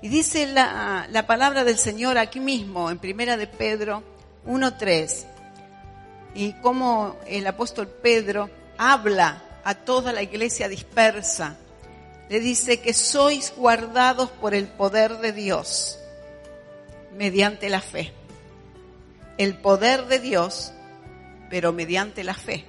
Y 0.00 0.08
dice 0.08 0.46
la, 0.46 1.06
la 1.10 1.26
palabra 1.26 1.64
del 1.64 1.78
Señor 1.78 2.18
aquí 2.18 2.40
mismo, 2.40 2.90
en 2.90 2.98
Primera 2.98 3.36
de 3.36 3.46
Pedro 3.46 4.02
1.3, 4.46 5.26
y 6.34 6.52
cómo 6.54 7.16
el 7.26 7.46
apóstol 7.46 7.86
Pedro 7.86 8.50
habla 8.78 9.42
a 9.64 9.74
toda 9.74 10.12
la 10.12 10.22
iglesia 10.22 10.68
dispersa, 10.68 11.56
le 12.28 12.40
dice 12.40 12.80
que 12.80 12.94
sois 12.94 13.52
guardados 13.56 14.30
por 14.30 14.54
el 14.54 14.66
poder 14.66 15.18
de 15.18 15.32
Dios 15.32 15.98
mediante 17.16 17.68
la 17.68 17.80
fe. 17.80 18.12
El 19.38 19.56
poder 19.58 20.06
de 20.06 20.18
Dios, 20.18 20.72
pero 21.50 21.72
mediante 21.72 22.24
la 22.24 22.34
fe, 22.34 22.64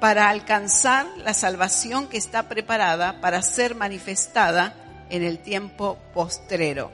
para 0.00 0.28
alcanzar 0.28 1.06
la 1.18 1.34
salvación 1.34 2.08
que 2.08 2.18
está 2.18 2.48
preparada 2.48 3.20
para 3.20 3.42
ser 3.42 3.74
manifestada 3.74 4.74
en 5.08 5.22
el 5.22 5.38
tiempo 5.38 5.98
postrero. 6.12 6.90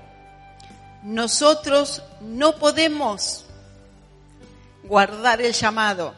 Nosotros 1.02 2.02
no 2.20 2.56
podemos 2.56 3.46
guardar 4.84 5.40
el 5.42 5.52
llamado. 5.52 6.14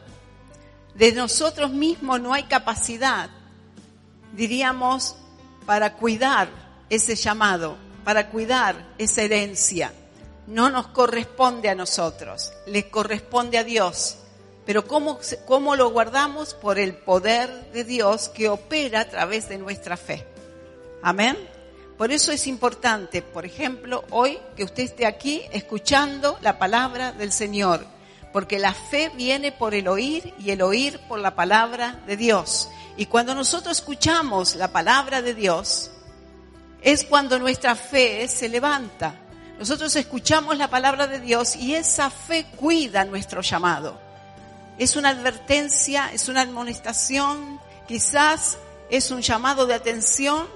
De 0.94 1.12
nosotros 1.12 1.70
mismos 1.70 2.20
no 2.20 2.34
hay 2.34 2.44
capacidad, 2.44 3.30
diríamos, 4.32 5.16
para 5.66 5.94
cuidar 5.94 6.48
ese 6.90 7.16
llamado, 7.16 7.76
para 8.04 8.28
cuidar 8.28 8.94
esa 8.98 9.22
herencia. 9.22 9.92
No 10.46 10.68
nos 10.68 10.88
corresponde 10.88 11.70
a 11.70 11.74
nosotros, 11.74 12.52
le 12.66 12.90
corresponde 12.90 13.58
a 13.58 13.64
Dios. 13.64 14.18
Pero 14.66 14.86
¿cómo, 14.86 15.18
¿cómo 15.46 15.76
lo 15.76 15.90
guardamos? 15.90 16.54
Por 16.54 16.78
el 16.78 16.94
poder 16.94 17.70
de 17.72 17.84
Dios 17.84 18.28
que 18.28 18.48
opera 18.48 19.00
a 19.00 19.08
través 19.08 19.48
de 19.48 19.58
nuestra 19.58 19.96
fe. 19.96 20.26
Amén. 21.02 21.36
Por 21.98 22.10
eso 22.10 22.32
es 22.32 22.46
importante, 22.46 23.22
por 23.22 23.46
ejemplo, 23.46 24.04
hoy 24.10 24.38
que 24.56 24.64
usted 24.64 24.82
esté 24.82 25.06
aquí 25.06 25.42
escuchando 25.52 26.38
la 26.40 26.58
palabra 26.58 27.12
del 27.12 27.30
Señor, 27.30 27.86
porque 28.32 28.58
la 28.58 28.74
fe 28.74 29.12
viene 29.14 29.52
por 29.52 29.74
el 29.74 29.86
oír 29.86 30.34
y 30.40 30.50
el 30.50 30.62
oír 30.62 30.98
por 31.06 31.20
la 31.20 31.36
palabra 31.36 32.02
de 32.06 32.16
Dios. 32.16 32.68
Y 32.96 33.06
cuando 33.06 33.34
nosotros 33.34 33.78
escuchamos 33.78 34.56
la 34.56 34.72
palabra 34.72 35.22
de 35.22 35.34
Dios, 35.34 35.92
es 36.82 37.04
cuando 37.04 37.38
nuestra 37.38 37.76
fe 37.76 38.26
se 38.26 38.48
levanta. 38.48 39.14
Nosotros 39.58 39.94
escuchamos 39.94 40.58
la 40.58 40.68
palabra 40.68 41.06
de 41.06 41.20
Dios 41.20 41.54
y 41.54 41.74
esa 41.74 42.10
fe 42.10 42.46
cuida 42.56 43.04
nuestro 43.04 43.40
llamado. 43.40 44.03
Es 44.78 44.96
una 44.96 45.10
advertencia, 45.10 46.10
es 46.12 46.28
una 46.28 46.42
amonestación, 46.42 47.60
quizás 47.86 48.58
es 48.90 49.10
un 49.10 49.22
llamado 49.22 49.66
de 49.66 49.74
atención 49.74 50.46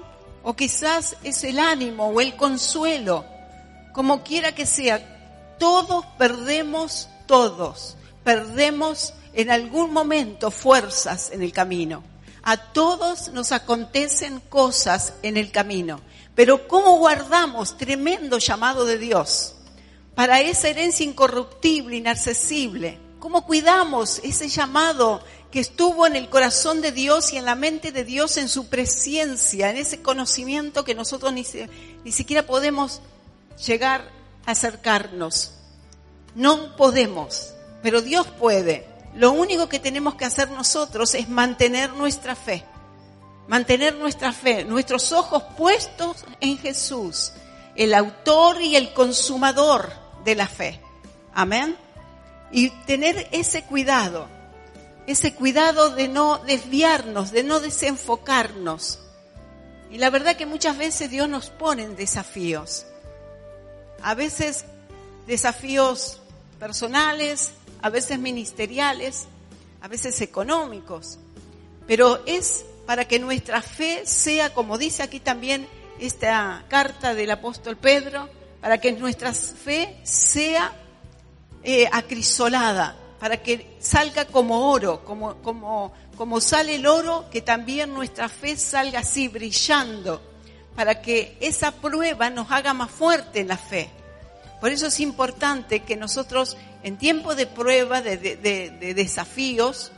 o 0.43 0.55
quizás 0.55 1.17
es 1.25 1.45
el 1.45 1.59
ánimo 1.59 2.09
o 2.09 2.21
el 2.21 2.37
consuelo. 2.37 3.25
Como 3.93 4.23
quiera 4.23 4.55
que 4.55 4.67
sea, 4.67 5.57
todos 5.59 6.05
perdemos 6.19 7.09
todos. 7.27 7.97
perdemos 8.25 9.15
en 9.33 9.51
algún 9.51 9.93
momento 9.93 10.51
fuerzas 10.51 11.31
en 11.31 11.43
el 11.43 11.53
camino. 11.53 12.03
A 12.43 12.57
todos 12.57 13.29
nos 13.33 13.53
acontecen 13.53 14.41
cosas 14.41 15.15
en 15.23 15.37
el 15.37 15.51
camino. 15.51 16.01
Pero 16.35 16.67
¿cómo 16.69 16.99
guardamos 16.99 17.77
tremendo 17.77 18.39
llamado 18.39 18.85
de 18.85 18.99
Dios 18.99 19.55
para 20.15 20.41
esa 20.41 20.69
herencia 20.69 21.05
incorruptible, 21.05 21.97
inaccesible? 21.97 23.08
¿Cómo 23.21 23.45
cuidamos 23.45 24.21
ese 24.23 24.49
llamado 24.49 25.21
que 25.51 25.59
estuvo 25.59 26.07
en 26.07 26.15
el 26.15 26.29
corazón 26.29 26.81
de 26.81 26.93
Dios 26.93 27.33
y 27.33 27.37
en 27.37 27.45
la 27.45 27.57
mente 27.57 27.91
de 27.91 28.05
Dios, 28.05 28.37
en 28.37 28.49
su 28.49 28.69
presencia, 28.69 29.71
en 29.71 29.77
ese 29.77 30.03
conocimiento 30.03 30.85
que 30.85 30.95
nosotros 30.95 31.33
ni, 31.33 31.45
ni 32.05 32.13
siquiera 32.13 32.47
podemos 32.47 33.01
llegar 33.67 34.09
a 34.47 34.53
acercarnos? 34.53 35.53
No 36.37 36.77
podemos, 36.77 37.55
pero 37.83 38.03
Dios 38.03 38.29
puede. 38.39 38.87
Lo 39.17 39.33
único 39.33 39.69
que 39.69 39.81
tenemos 39.81 40.15
que 40.15 40.25
hacer 40.25 40.51
nosotros 40.51 41.15
es 41.15 41.29
mantener 41.29 41.93
nuestra 41.95 42.37
fe. 42.37 42.65
Mantener 43.49 43.97
nuestra 43.97 44.33
fe, 44.33 44.65
nuestros 44.65 45.11
ojos 45.11 45.43
puestos 45.57 46.25
en 46.41 46.59
Jesús, 46.59 47.33
el 47.75 47.95
autor 47.95 48.61
y 48.61 48.77
el 48.77 48.93
consumador 48.93 49.91
de 50.25 50.35
la 50.37 50.47
fe. 50.47 50.81
Amén. 51.33 51.88
Y 52.51 52.71
tener 52.87 53.29
ese 53.33 53.63
cuidado, 53.63 54.29
ese 55.07 55.35
cuidado 55.35 55.91
de 55.91 56.09
no 56.09 56.39
desviarnos, 56.39 57.33
de 57.33 57.43
no 57.43 57.61
desenfocarnos. 57.61 59.01
Y 59.91 59.99
la 59.99 60.11
verdad 60.11 60.37
que 60.37 60.47
muchas 60.47 60.77
veces 60.77 61.11
Dios 61.11 61.29
nos 61.29 61.51
pone 61.51 61.83
en 61.83 61.97
desafíos. 61.97 62.87
A 64.03 64.15
veces 64.15 64.65
desafíos 65.27 66.21
personales, 66.59 67.53
a 67.83 67.91
veces 67.91 68.19
ministeriales, 68.19 69.27
a 69.81 69.89
veces 69.89 70.21
económicos. 70.21 71.19
Pero 71.87 72.23
es 72.27 72.65
para 72.87 73.07
que 73.07 73.19
nuestra 73.19 73.63
fe 73.63 74.03
sea, 74.05 74.53
como 74.53 74.79
dice 74.79 75.03
aquí 75.03 75.21
también 75.21 75.67
esta 75.99 76.65
carta 76.69 77.15
del 77.15 77.31
apóstol 77.31 77.77
Pedro, 77.77 78.29
para 78.61 78.79
que 78.79 78.93
nuestra 78.93 79.33
fe 79.33 79.99
sea 80.03 80.73
eh, 81.63 81.89
acrisolada, 81.93 82.97
para 83.21 83.39
que 83.43 83.77
salga 83.81 84.25
como 84.27 84.71
oro, 84.71 85.05
como, 85.05 85.37
como, 85.43 85.93
como 86.17 86.41
sale 86.41 86.77
el 86.77 86.87
oro, 86.87 87.27
que 87.31 87.41
también 87.43 87.93
nuestra 87.95 88.29
fe 88.29 88.57
salga 88.57 89.01
así 89.01 89.29
brillando, 89.29 90.23
para 90.77 91.03
que 91.03 91.37
esa 91.41 91.73
prueba 91.73 92.31
nos 92.31 92.51
haga 92.53 92.73
más 92.75 92.91
fuerte 92.91 93.41
en 93.41 93.49
la 93.49 93.57
fe. 93.57 93.91
Por 94.61 94.71
eso 94.71 94.87
es 94.87 95.01
importante 95.01 95.81
que 95.81 95.97
nosotros 95.97 96.57
en 96.83 96.97
tiempo 96.97 97.35
de 97.35 97.47
prueba, 97.47 98.01
de, 98.03 98.17
de- 98.17 98.37
de- 98.37 98.71
de 98.71 98.95
desafíos, 98.95 99.91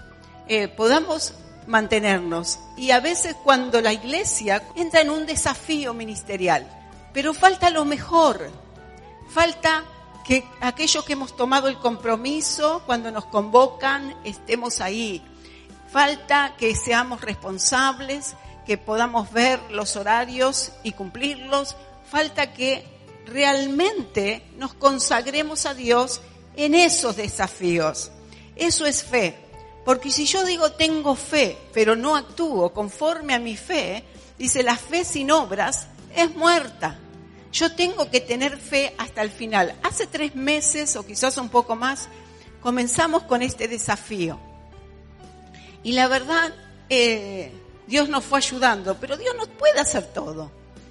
eh, 0.49 0.68
podamos 0.68 1.35
mantenernos. 1.66 2.59
Y 2.77 2.90
a 2.90 3.01
veces 3.01 3.37
cuando 3.44 3.81
la 3.83 3.92
iglesia 3.92 4.62
entra 4.77 5.03
en 5.03 5.11
un 5.11 5.27
desafío 5.27 5.92
ministerial, 5.92 6.66
pero 7.12 7.35
falta 7.35 7.68
lo 7.70 7.85
mejor, 7.85 8.51
falta 9.29 9.85
que 10.24 10.44
aquellos 10.61 11.04
que 11.04 11.14
hemos 11.14 11.37
tomado 11.37 11.68
el 11.68 11.78
compromiso, 11.78 12.83
cuando 12.87 13.11
nos 13.11 13.24
convocan, 13.26 14.14
estemos 14.24 14.80
ahí. 14.80 15.22
Falta 15.90 16.54
que 16.56 16.74
seamos 16.74 17.20
responsables, 17.20 18.35
que 18.64 18.78
podamos 18.78 19.33
ver 19.33 19.61
los 19.70 19.96
horarios 19.96 20.72
y 20.83 20.92
cumplirlos. 20.92 21.76
Falta 22.09 22.52
que 22.52 22.85
realmente 23.26 24.42
nos 24.56 24.74
consagremos 24.74 25.66
a 25.66 25.74
Dios 25.74 26.20
en 26.56 26.74
esos 26.74 27.16
desafíos. 27.16 28.12
Eso 28.56 28.87
es 28.87 29.02
fe. 29.02 29.37
Porque 29.85 30.11
si 30.11 30.26
yo 30.26 30.44
digo 30.44 30.72
tengo 30.72 31.14
fe, 31.14 31.59
pero 31.72 31.96
no 31.96 32.14
actúo 32.14 32.72
conforme 32.72 33.35
a 33.35 33.38
mi 33.38 33.56
fe, 33.56 34.04
dice 34.38 34.62
la 34.62 34.76
fe 34.76 35.04
sin 35.04 35.30
obras 35.30 35.88
es 36.14 36.35
muerta. 36.37 36.98
Yo 37.53 37.73
tengo 37.75 38.11
que 38.11 38.21
tener 38.21 38.59
fe 38.59 38.95
hasta 38.99 39.23
el 39.23 39.31
final. 39.31 39.75
Hace 39.83 40.07
tres 40.07 40.35
meses 40.35 40.95
o 40.97 41.05
quizás 41.05 41.37
un 41.37 41.49
poco 41.49 41.75
más 41.75 42.09
comenzamos 42.61 43.25
con 43.25 43.43
este 43.43 43.67
desafío. 43.67 44.39
Y 45.83 45.93
la 45.93 46.09
verdad, 46.09 46.55
eh, 46.89 47.53
Dios 47.87 48.09
nos 48.09 48.25
fue 48.25 48.39
ayudando, 48.39 48.97
pero 49.01 49.17
Dios 49.17 49.35
no 49.37 49.47
puede 49.47 49.81
hacer 49.81 50.07
todo. 50.13 50.51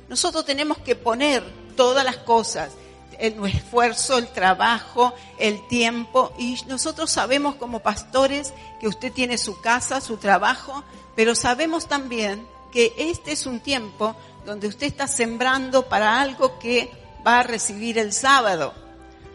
Nosotros 0.10 0.44
tenemos 0.46 0.80
que 0.80 0.96
poner 0.96 1.44
todas 1.76 2.04
las 2.04 2.18
cosas, 2.18 2.72
el 3.20 3.46
esfuerzo, 3.46 4.18
el 4.18 4.28
trabajo, 4.30 5.14
el 5.38 5.66
tiempo, 5.68 6.34
y 6.38 6.58
nosotros 6.68 7.12
sabemos 7.12 7.56
como 7.56 7.80
pastores 7.80 8.54
que 8.80 8.88
usted 8.88 9.14
tiene 9.14 9.38
su 9.38 9.62
casa, 9.62 10.02
su 10.02 10.18
trabajo, 10.18 10.84
pero 11.16 11.36
sabemos 11.36 11.88
también 11.88 12.46
que 12.72 12.94
este 12.98 13.32
es 13.32 13.46
un 13.46 13.60
tiempo 13.60 14.16
donde 14.46 14.68
usted 14.68 14.88
está 14.88 15.08
sembrando 15.08 15.88
para 15.88 16.22
algo 16.22 16.60
que 16.60 16.90
va 17.26 17.40
a 17.40 17.44
recibir 17.44 17.98
el 17.98 18.14
sábado. 18.14 18.74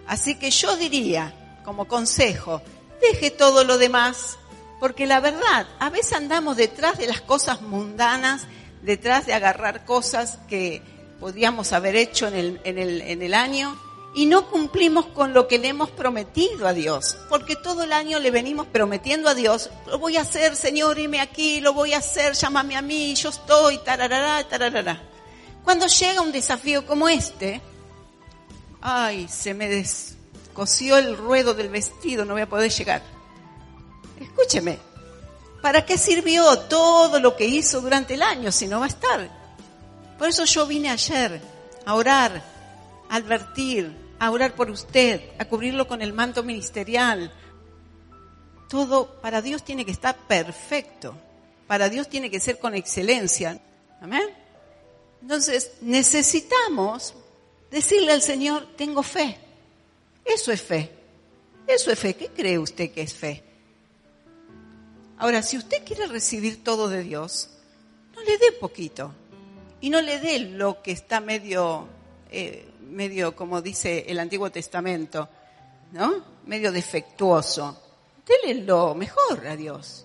Así 0.07 0.37
que 0.37 0.51
yo 0.51 0.77
diría, 0.77 1.35
como 1.64 1.87
consejo, 1.87 2.62
deje 3.01 3.31
todo 3.31 3.64
lo 3.64 3.79
demás, 3.79 4.38
porque 4.81 5.07
la 5.07 5.21
verdad, 5.21 5.67
a 5.79 5.90
veces 5.90 6.12
andamos 6.12 6.57
detrás 6.57 6.99
de 6.99 7.07
las 7.07 7.21
cosas 7.21 7.62
mundanas, 7.62 8.47
detrás 8.83 9.27
de 9.27 9.35
agarrar 9.35 9.85
cosas 9.85 10.38
que 10.49 10.83
podríamos 11.21 11.73
haber 11.73 11.97
hecho 11.97 12.29
en 12.29 12.35
el, 12.35 12.61
en 12.64 12.79
el, 12.79 13.01
en 13.01 13.23
el 13.23 13.35
año 13.35 13.79
y 14.14 14.27
no 14.27 14.48
cumplimos 14.48 15.07
con 15.07 15.35
lo 15.35 15.48
que 15.48 15.59
le 15.59 15.68
hemos 15.68 15.90
prometido 15.90 16.68
a 16.68 16.72
Dios, 16.72 17.16
porque 17.29 17.57
todo 17.57 17.83
el 17.83 17.92
año 17.92 18.20
le 18.20 18.31
venimos 18.31 18.68
prometiendo 18.68 19.29
a 19.29 19.35
Dios, 19.35 19.70
lo 19.87 19.98
voy 19.98 20.16
a 20.16 20.20
hacer, 20.20 20.55
Señor, 20.55 20.98
hime 20.98 21.20
aquí, 21.20 21.61
lo 21.61 21.74
voy 21.74 21.94
a 21.94 21.98
hacer, 21.98 22.35
llámame 22.35 22.77
a 22.77 22.83
mí, 22.83 23.14
yo 23.16 23.31
estoy, 23.31 23.79
tararará, 23.79 24.46
tararará. 24.48 25.03
Cuando 25.64 25.87
llega 25.88 26.20
un 26.20 26.31
desafío 26.31 26.87
como 26.87 27.09
este, 27.09 27.61
ay, 28.81 29.27
se 29.29 29.53
me 29.53 29.68
descosió 29.68 30.96
el 30.96 31.16
ruedo 31.16 31.55
del 31.55 31.68
vestido, 31.68 32.24
no 32.24 32.35
voy 32.35 32.42
a 32.42 32.48
poder 32.48 32.70
llegar. 32.70 33.03
Escúcheme, 34.20 34.79
¿para 35.61 35.85
qué 35.85 35.98
sirvió 35.98 36.57
todo 36.61 37.18
lo 37.18 37.35
que 37.35 37.46
hizo 37.46 37.81
durante 37.81 38.14
el 38.14 38.22
año 38.22 38.53
si 38.53 38.68
no 38.68 38.79
va 38.79 38.85
a 38.85 38.88
estar? 38.88 39.29
Por 40.18 40.29
eso 40.29 40.44
yo 40.44 40.66
vine 40.66 40.90
ayer 40.90 41.40
a 41.85 41.94
orar, 41.94 42.44
a 43.09 43.16
advertir, 43.16 44.04
a 44.18 44.31
orar 44.31 44.55
por 44.55 44.70
usted, 44.70 45.20
a 45.38 45.44
cubrirlo 45.46 45.87
con 45.87 46.03
el 46.03 46.12
manto 46.12 46.42
ministerial. 46.42 47.33
Todo 48.68 49.20
para 49.20 49.42
Dios 49.42 49.64
tiene 49.64 49.85
que 49.85 49.92
estar 49.92 50.16
perfecto. 50.27 51.16
Para 51.66 51.88
Dios 51.88 52.09
tiene 52.09 52.31
que 52.31 52.40
ser 52.40 52.59
con 52.59 52.74
excelencia. 52.74 53.61
Amén. 54.00 54.29
Entonces 55.22 55.72
necesitamos 55.81 57.14
decirle 57.70 58.12
al 58.12 58.22
Señor, 58.22 58.68
tengo 58.77 59.03
fe. 59.03 59.38
Eso 60.24 60.53
es 60.53 60.62
fe. 60.62 60.90
Eso 61.66 61.90
es 61.90 61.98
fe. 61.98 62.14
¿Qué 62.14 62.29
cree 62.29 62.59
usted 62.59 62.90
que 62.90 63.03
es 63.03 63.14
fe? 63.14 63.42
Ahora, 65.18 65.42
si 65.42 65.57
usted 65.57 65.85
quiere 65.85 66.07
recibir 66.07 66.62
todo 66.62 66.88
de 66.88 67.03
Dios, 67.03 67.50
no 68.14 68.22
le 68.22 68.37
dé 68.38 68.53
poquito. 68.53 69.14
Y 69.81 69.90
no 69.90 70.00
le 70.00 70.18
dé 70.18 70.38
lo 70.38 70.83
que 70.83 70.92
está 70.92 71.20
medio, 71.20 71.88
eh, 72.35 72.68
medio 72.81 73.37
como 73.37 73.62
dice 73.62 74.05
el 74.09 74.18
Antiguo 74.18 74.51
Testamento, 74.51 75.29
¿no? 75.92 76.25
Medio 76.47 76.73
defectuoso. 76.73 77.81
Dele 78.27 78.62
lo 78.62 78.94
mejor 78.94 79.47
a 79.47 79.57
Dios. 79.57 80.05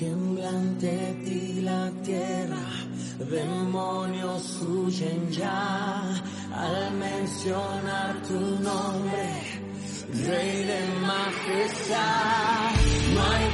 Tiembla 0.00 0.48
ante 0.48 1.14
ti 1.26 1.60
la 1.60 1.90
tierra, 2.02 2.56
demonios 3.28 4.62
huyen 4.62 5.30
ya 5.30 6.00
al 6.54 6.92
mencionar 6.92 8.22
tu 8.26 8.40
nombre. 8.62 9.60
Rey 10.26 10.64
de 10.64 10.80
majestad, 11.06 12.72
no 13.14 13.22
hay 13.22 13.44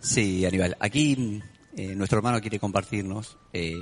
Sí, 0.00 0.44
Aníbal. 0.46 0.76
Aquí 0.80 1.42
eh, 1.76 1.94
nuestro 1.94 2.18
hermano 2.18 2.40
quiere 2.40 2.58
compartirnos 2.58 3.36
eh, 3.52 3.74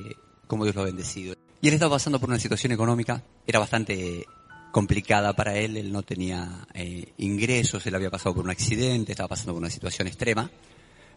cómo 0.46 0.64
Dios 0.64 0.74
lo 0.74 0.82
ha 0.82 0.86
bendecido. 0.86 1.34
Y 1.60 1.68
él 1.68 1.74
estaba 1.74 1.96
pasando 1.96 2.18
por 2.18 2.28
una 2.28 2.38
situación 2.38 2.72
económica, 2.72 3.22
era 3.46 3.58
bastante 3.58 4.26
complicada 4.72 5.34
para 5.34 5.54
él, 5.56 5.76
él 5.76 5.92
no 5.92 6.02
tenía 6.02 6.66
eh, 6.74 7.12
ingresos, 7.18 7.86
él 7.86 7.94
había 7.94 8.10
pasado 8.10 8.34
por 8.34 8.44
un 8.44 8.50
accidente, 8.50 9.12
estaba 9.12 9.28
pasando 9.28 9.52
por 9.52 9.60
una 9.60 9.70
situación 9.70 10.08
extrema. 10.08 10.50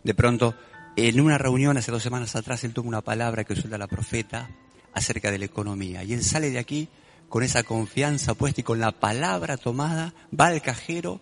De 0.04 0.14
pronto, 0.14 0.54
en 0.96 1.20
una 1.20 1.38
reunión 1.38 1.78
hace 1.78 1.92
dos 1.92 2.04
semanas 2.04 2.36
atrás, 2.36 2.64
él 2.64 2.74
toma 2.74 2.90
una 2.90 3.02
palabra 3.02 3.44
que 3.44 3.56
suelta 3.56 3.78
la 3.78 3.88
profeta 3.88 4.50
acerca 4.94 5.32
de 5.32 5.40
la 5.40 5.46
economía. 5.46 6.04
Y 6.04 6.14
él 6.14 6.24
sale 6.24 6.52
de 6.52 6.60
aquí 6.60 6.90
con 7.30 7.42
esa 7.42 7.64
confianza 7.64 8.36
puesta 8.36 8.62
y 8.62 8.64
con 8.64 8.80
la 8.80 8.92
palabra 8.92 9.58
tomada, 9.58 10.14
va 10.38 10.48
al 10.48 10.62
cajero 10.62 11.22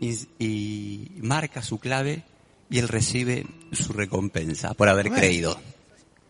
y 0.00 1.12
marca 1.20 1.62
su 1.62 1.78
clave 1.78 2.24
y 2.72 2.78
él 2.78 2.88
recibe 2.88 3.46
su 3.72 3.92
recompensa 3.92 4.74
por 4.74 4.88
haber 4.88 5.10
creído. 5.10 5.56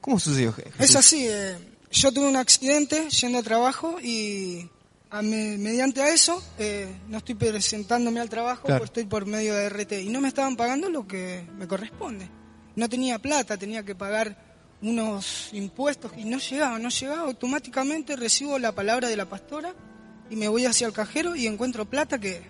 ¿Cómo 0.01 0.19
sucedió? 0.21 0.53
Je- 0.53 0.67
Es 0.69 0.75
Jesús? 0.77 0.97
así, 0.97 1.27
eh, 1.29 1.57
yo 1.91 2.13
tuve 2.13 2.27
un 2.29 2.37
accidente 2.37 3.09
yendo 3.09 3.39
a 3.39 3.43
trabajo 3.43 3.99
y 4.03 4.69
a 5.11 5.23
me- 5.23 5.57
mediante 5.59 6.03
a 6.03 6.13
eso 6.13 6.43
eh, 6.59 6.89
no 7.09 7.19
estoy 7.19 7.35
presentándome 7.37 8.19
al 8.21 8.29
trabajo 8.29 8.65
Claro. 8.67 8.81
porque 8.81 9.01
estoy 9.01 9.05
por 9.09 9.25
medio 9.27 9.55
de 9.55 9.67
RT 9.69 10.03
y 10.03 10.09
no 10.09 10.21
me 10.21 10.29
estaban 10.29 10.57
pagando 10.57 10.91
lo 10.91 11.07
que 11.07 11.47
me 11.57 11.67
corresponde. 11.69 12.29
No 12.75 12.89
tenía 12.89 13.19
plata, 13.19 13.57
tenía 13.57 13.83
que 13.85 13.95
pagar 13.95 14.51
unos 14.83 15.51
impuestos 15.53 16.11
y 16.17 16.25
no 16.25 16.39
llegaba, 16.39 16.79
no 16.81 16.89
llegaba. 16.89 17.23
Automáticamente 17.23 18.17
recibo 18.17 18.59
la 18.59 18.73
palabra 18.73 19.09
de 19.09 19.17
la 19.17 19.29
pastora 19.29 19.73
y 20.31 20.35
me 20.37 20.49
voy 20.49 20.65
hacia 20.65 20.87
el 20.89 20.93
cajero 20.93 21.37
y 21.37 21.47
encuentro 21.47 21.85
plata 21.89 22.19
que 22.19 22.43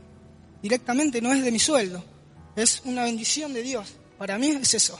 directamente 0.63 1.21
no 1.21 1.33
es 1.33 1.43
de 1.43 1.51
mi 1.51 1.59
sueldo. 1.59 2.03
Es 2.57 2.83
una 2.85 3.05
bendición 3.05 3.53
de 3.55 3.63
Dios. 3.63 3.95
Para 4.19 4.39
mí 4.39 4.49
es 4.51 4.75
eso. 4.75 4.99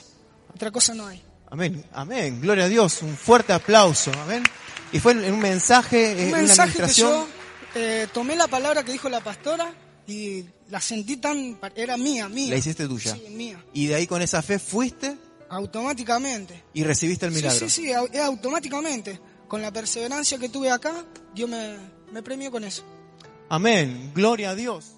Otra 0.53 0.71
cosa 0.71 0.93
no 0.93 1.05
hay. 1.07 1.21
Amén, 1.49 1.85
amén. 1.93 2.41
Gloria 2.41 2.65
a 2.65 2.69
Dios. 2.69 3.01
Un 3.03 3.15
fuerte 3.15 3.53
aplauso. 3.53 4.11
Amén. 4.23 4.43
Y 4.91 4.99
fue 4.99 5.11
en 5.13 5.33
un 5.33 5.39
mensaje, 5.39 6.11
eh, 6.13 6.23
un 6.23 6.27
una 6.29 6.37
mensaje 6.39 6.73
que 6.73 6.81
administración. 6.83 7.09
yo 7.11 7.27
eh, 7.75 8.07
tomé 8.13 8.35
la 8.35 8.47
palabra 8.47 8.83
que 8.83 8.91
dijo 8.91 9.09
la 9.09 9.21
pastora 9.23 9.73
y 10.07 10.45
la 10.69 10.79
sentí 10.81 11.17
tan 11.17 11.57
era 11.75 11.95
mía 11.97 12.27
mía 12.29 12.51
La 12.51 12.57
hiciste 12.57 12.87
tuya. 12.87 13.13
sí 13.15 13.23
mía 13.31 13.63
Y 13.73 13.87
de 13.87 13.95
ahí 13.95 14.05
con 14.07 14.21
esa 14.21 14.41
fe 14.41 14.59
fuiste 14.59 15.15
automáticamente 15.49 16.63
y 16.73 16.83
recibiste 16.83 17.25
el 17.25 17.31
milagro. 17.31 17.57
sí 17.57 17.69
sí 17.69 17.81
sí 17.83 17.87
au- 17.91 18.09
eh, 18.13 18.19
automáticamente 18.19 19.19
con 19.47 19.61
la 19.61 19.71
perseverancia 19.71 20.37
que 20.37 20.49
tuve 20.49 20.69
acá 20.69 21.05
Dios 21.33 21.49
me, 21.49 21.77
me 22.11 22.21
premió 22.21 22.51
con 22.51 22.63
eso 22.63 22.83
Amén. 23.49 24.11
Gloria 24.15 24.51
a 24.51 24.55
Dios. 24.55 24.95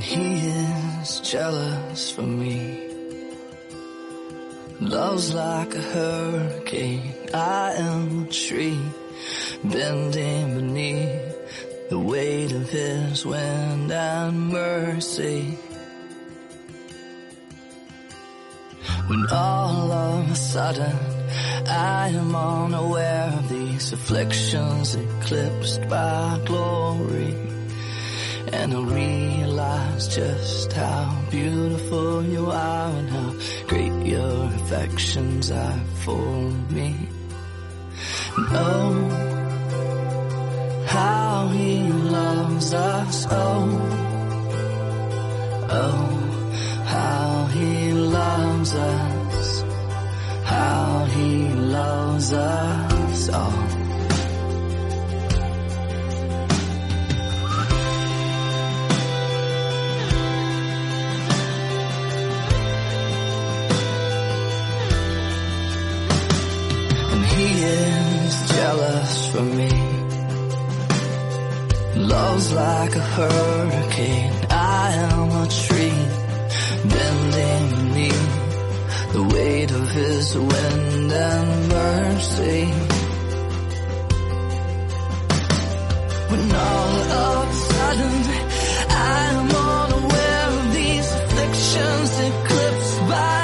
He 0.00 0.48
is 0.48 1.20
jealous 1.20 2.10
for 2.10 2.22
me. 2.22 2.88
Love's 4.80 5.34
like 5.34 5.74
a 5.74 5.82
hurricane. 5.82 7.14
I 7.34 7.72
am 7.74 8.24
a 8.24 8.26
tree 8.28 8.80
bending 9.62 10.54
beneath 10.54 11.88
the 11.90 11.98
weight 11.98 12.50
of 12.52 12.70
his 12.70 13.26
wind 13.26 13.92
and 13.92 14.48
mercy. 14.48 15.58
When 19.06 19.26
all 19.30 19.92
of 19.92 20.30
a 20.30 20.34
sudden 20.34 20.96
I 21.68 22.08
am 22.08 22.34
unaware 22.34 23.34
of 23.36 23.48
these 23.50 23.92
afflictions 23.92 24.94
eclipsed 24.94 25.86
by 25.90 26.40
glory. 26.46 27.59
And 28.52 28.74
I 28.74 28.80
realize 28.82 30.14
just 30.14 30.72
how 30.72 31.22
beautiful 31.30 32.24
you 32.24 32.50
are 32.50 32.90
and 32.90 33.08
how 33.08 33.34
great 33.68 34.06
your 34.06 34.44
affections 34.46 35.50
are 35.50 35.80
for 36.04 36.50
me. 36.70 37.08
And 38.36 38.46
oh, 38.50 38.92
how 40.86 41.48
he 41.48 41.82
loves 41.88 42.74
us. 42.74 43.26
Oh, 43.30 43.68
oh, 45.70 46.82
how 46.86 47.46
he 47.52 47.92
loves 47.92 48.74
us. 48.74 49.62
How 50.44 51.04
he 51.14 51.48
loves 51.54 52.32
us. 52.32 53.30
Oh. 53.32 53.79
For 69.32 69.42
me. 69.42 69.70
Love's 71.96 72.52
like 72.52 72.94
a 72.96 73.06
hurricane, 73.16 74.32
I 74.50 74.86
am 75.06 75.28
a 75.44 75.46
tree 75.64 76.02
bending 76.92 77.64
beneath 77.76 78.32
the 79.14 79.22
weight 79.34 79.70
of 79.70 79.90
his 79.90 80.36
wind 80.36 81.12
and 81.12 81.68
mercy. 81.68 82.64
When 86.30 86.46
all 86.68 86.94
of 87.26 87.48
a 87.48 87.58
sudden 87.70 88.16
I 88.90 89.18
am 89.32 89.48
unaware 89.76 90.46
of 90.54 90.74
these 90.78 91.08
afflictions 91.20 92.10
eclipsed 92.30 92.98
by 93.08 93.39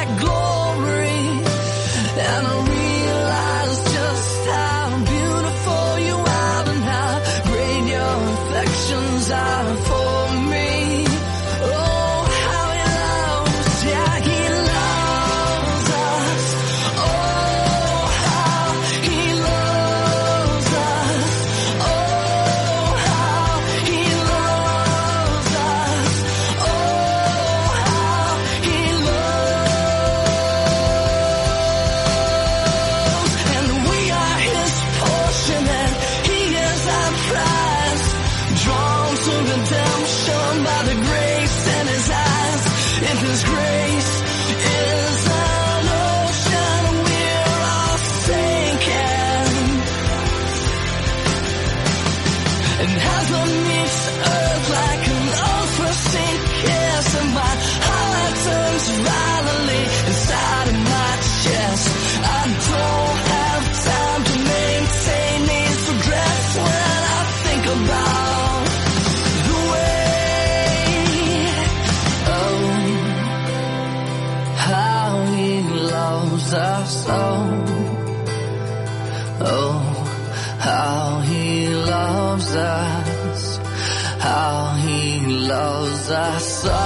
I 86.09 86.39
saw 86.39 86.86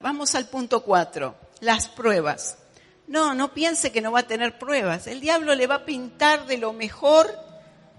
Vamos 0.00 0.34
al 0.34 0.48
punto 0.48 0.82
cuatro, 0.82 1.36
las 1.60 1.88
pruebas. 1.88 2.58
No, 3.06 3.34
no 3.34 3.54
piense 3.54 3.92
que 3.92 4.00
no 4.00 4.12
va 4.12 4.20
a 4.20 4.26
tener 4.26 4.58
pruebas. 4.58 5.06
El 5.06 5.20
diablo 5.20 5.54
le 5.54 5.66
va 5.66 5.76
a 5.76 5.84
pintar 5.84 6.46
de 6.46 6.58
lo 6.58 6.72
mejor 6.72 7.30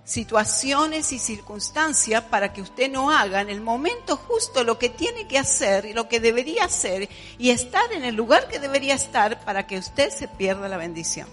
situaciones 0.03 1.13
y 1.13 1.19
circunstancias 1.19 2.23
para 2.23 2.51
que 2.51 2.61
usted 2.61 2.91
no 2.91 3.09
haga 3.09 3.41
en 3.41 3.49
el 3.49 3.61
momento 3.61 4.17
justo 4.17 4.63
lo 4.63 4.77
que 4.77 4.89
tiene 4.89 5.27
que 5.27 5.37
hacer 5.37 5.85
y 5.85 5.93
lo 5.93 6.09
que 6.09 6.19
debería 6.19 6.65
hacer 6.65 7.07
y 7.37 7.51
estar 7.51 7.91
en 7.93 8.03
el 8.03 8.15
lugar 8.15 8.49
que 8.49 8.59
debería 8.59 8.95
estar 8.95 9.43
para 9.45 9.65
que 9.65 9.77
usted 9.77 10.09
se 10.09 10.27
pierda 10.27 10.67
la 10.67 10.77
bendición. 10.77 11.27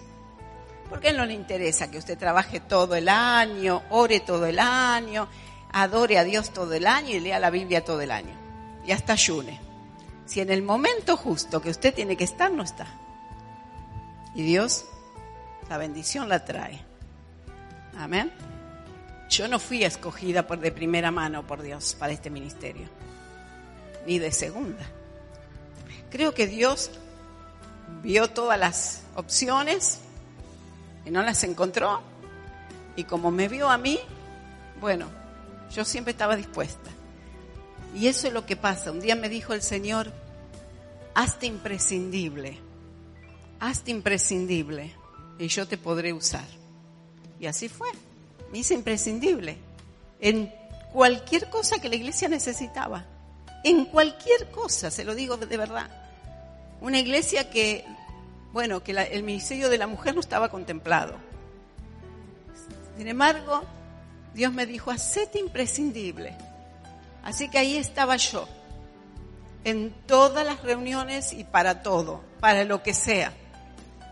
Porque 0.88 1.08
a 1.08 1.10
él 1.10 1.16
no 1.16 1.26
le 1.26 1.34
interesa 1.34 1.90
que 1.90 1.98
usted 1.98 2.18
trabaje 2.18 2.60
todo 2.60 2.94
el 2.94 3.08
año, 3.08 3.82
ore 3.90 4.20
todo 4.20 4.46
el 4.46 4.58
año, 4.58 5.28
adore 5.72 6.18
a 6.18 6.24
Dios 6.24 6.50
todo 6.50 6.72
el 6.74 6.86
año 6.86 7.10
y 7.10 7.20
lea 7.20 7.38
la 7.38 7.50
Biblia 7.50 7.84
todo 7.84 8.00
el 8.00 8.10
año. 8.10 8.34
Y 8.86 8.92
hasta 8.92 9.12
ayune. 9.12 9.60
Si 10.26 10.40
en 10.40 10.50
el 10.50 10.62
momento 10.62 11.16
justo 11.16 11.60
que 11.60 11.70
usted 11.70 11.94
tiene 11.94 12.16
que 12.16 12.24
estar, 12.24 12.50
no 12.50 12.62
está. 12.62 12.86
Y 14.34 14.42
Dios, 14.42 14.86
la 15.68 15.76
bendición 15.76 16.28
la 16.28 16.44
trae. 16.44 16.80
Amén. 17.98 18.32
Yo 19.28 19.48
no 19.48 19.58
fui 19.58 19.84
escogida 19.84 20.46
por 20.46 20.58
de 20.58 20.72
primera 20.72 21.10
mano 21.10 21.46
por 21.46 21.62
Dios 21.62 21.96
para 21.98 22.12
este 22.12 22.30
ministerio, 22.30 22.88
ni 24.06 24.18
de 24.18 24.32
segunda. 24.32 24.84
Creo 26.10 26.34
que 26.34 26.46
Dios 26.46 26.90
vio 28.02 28.28
todas 28.30 28.58
las 28.58 29.02
opciones 29.14 30.00
y 31.04 31.10
no 31.10 31.22
las 31.22 31.44
encontró. 31.44 32.00
Y 32.96 33.04
como 33.04 33.30
me 33.30 33.48
vio 33.48 33.68
a 33.68 33.78
mí, 33.78 34.00
bueno, 34.80 35.06
yo 35.72 35.84
siempre 35.84 36.12
estaba 36.12 36.36
dispuesta. 36.36 36.90
Y 37.94 38.06
eso 38.06 38.28
es 38.28 38.32
lo 38.32 38.46
que 38.46 38.56
pasa. 38.56 38.92
Un 38.92 39.00
día 39.00 39.16
me 39.16 39.28
dijo 39.28 39.52
el 39.52 39.62
Señor, 39.62 40.12
hazte 41.14 41.46
imprescindible, 41.46 42.58
hazte 43.58 43.90
imprescindible 43.90 44.94
y 45.38 45.48
yo 45.48 45.66
te 45.66 45.76
podré 45.76 46.12
usar. 46.12 46.46
Y 47.38 47.46
así 47.46 47.68
fue. 47.68 47.88
Me 48.52 48.58
hice 48.58 48.74
imprescindible 48.74 49.56
en 50.20 50.52
cualquier 50.92 51.48
cosa 51.50 51.80
que 51.80 51.88
la 51.88 51.96
iglesia 51.96 52.28
necesitaba. 52.28 53.06
En 53.64 53.84
cualquier 53.86 54.50
cosa, 54.50 54.90
se 54.90 55.04
lo 55.04 55.14
digo 55.14 55.36
de 55.36 55.56
verdad. 55.56 55.90
Una 56.80 56.98
iglesia 56.98 57.50
que, 57.50 57.84
bueno, 58.52 58.82
que 58.82 58.92
el 58.92 59.22
ministerio 59.22 59.68
de 59.68 59.78
la 59.78 59.86
mujer 59.86 60.14
no 60.14 60.20
estaba 60.20 60.48
contemplado. 60.48 61.14
Sin 62.96 63.08
embargo, 63.08 63.62
Dios 64.34 64.52
me 64.52 64.66
dijo, 64.66 64.90
hacete 64.90 65.38
imprescindible. 65.38 66.34
Así 67.22 67.48
que 67.48 67.58
ahí 67.58 67.76
estaba 67.76 68.16
yo, 68.16 68.48
en 69.64 69.92
todas 70.06 70.46
las 70.46 70.62
reuniones 70.62 71.32
y 71.32 71.44
para 71.44 71.82
todo, 71.82 72.22
para 72.40 72.64
lo 72.64 72.82
que 72.82 72.94
sea, 72.94 73.32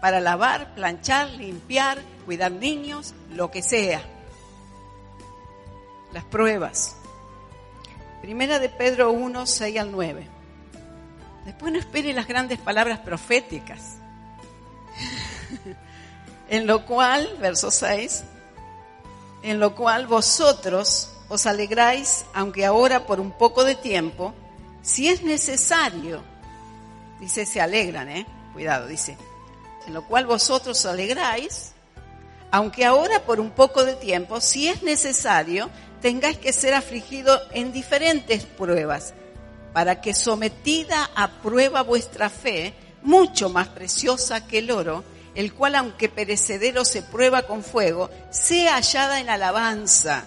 para 0.00 0.20
lavar, 0.20 0.74
planchar, 0.74 1.30
limpiar, 1.30 1.98
cuidar 2.26 2.52
niños, 2.52 3.14
lo 3.30 3.50
que 3.50 3.62
sea. 3.62 4.02
Las 6.12 6.24
pruebas. 6.24 6.96
Primera 8.20 8.58
de 8.58 8.68
Pedro 8.68 9.12
1, 9.12 9.46
6 9.46 9.78
al 9.78 9.92
9. 9.92 10.26
Después 11.46 11.72
no 11.72 11.78
espere 11.78 12.12
las 12.12 12.26
grandes 12.26 12.58
palabras 12.58 12.98
proféticas. 12.98 13.96
en 16.50 16.66
lo 16.66 16.84
cual, 16.84 17.36
verso 17.40 17.70
6, 17.70 18.24
en 19.43 19.61
lo 19.61 19.74
cual 19.74 20.07
vosotros 20.07 21.11
os 21.28 21.47
alegráis, 21.47 22.24
aunque 22.34 22.64
ahora 22.64 23.07
por 23.07 23.20
un 23.20 23.32
poco 23.32 23.64
de 23.64 23.74
tiempo, 23.74 24.34
si 24.82 25.09
es 25.09 25.22
necesario, 25.22 26.22
dice, 27.20 27.45
se 27.45 27.61
alegran, 27.61 28.09
¿eh? 28.09 28.26
Cuidado, 28.53 28.86
dice, 28.86 29.16
en 29.86 29.95
lo 29.95 30.07
cual 30.07 30.26
vosotros 30.26 30.78
os 30.78 30.86
alegráis, 30.86 31.72
aunque 32.51 32.84
ahora 32.84 33.24
por 33.24 33.41
un 33.41 33.51
poco 33.51 33.84
de 33.84 33.95
tiempo, 33.95 34.41
si 34.41 34.68
es 34.68 34.82
necesario, 34.82 35.68
tengáis 36.01 36.39
que 36.39 36.53
ser 36.53 36.74
afligido 36.74 37.41
en 37.53 37.72
diferentes 37.72 38.45
pruebas, 38.45 39.12
para 39.72 40.01
que 40.01 40.14
sometida 40.14 41.11
a 41.14 41.28
prueba 41.43 41.82
vuestra 41.82 42.30
fe, 42.30 42.72
mucho 43.03 43.49
más 43.49 43.68
preciosa 43.68 44.47
que 44.47 44.59
el 44.59 44.70
oro, 44.70 45.05
el 45.39 45.55
cual 45.55 45.76
aunque 45.76 46.09
perecedero 46.09 46.84
se 46.84 47.01
prueba 47.01 47.43
con 47.43 47.62
fuego, 47.62 48.11
sea 48.28 48.74
hallada 48.74 49.20
en 49.20 49.30
alabanza, 49.30 50.24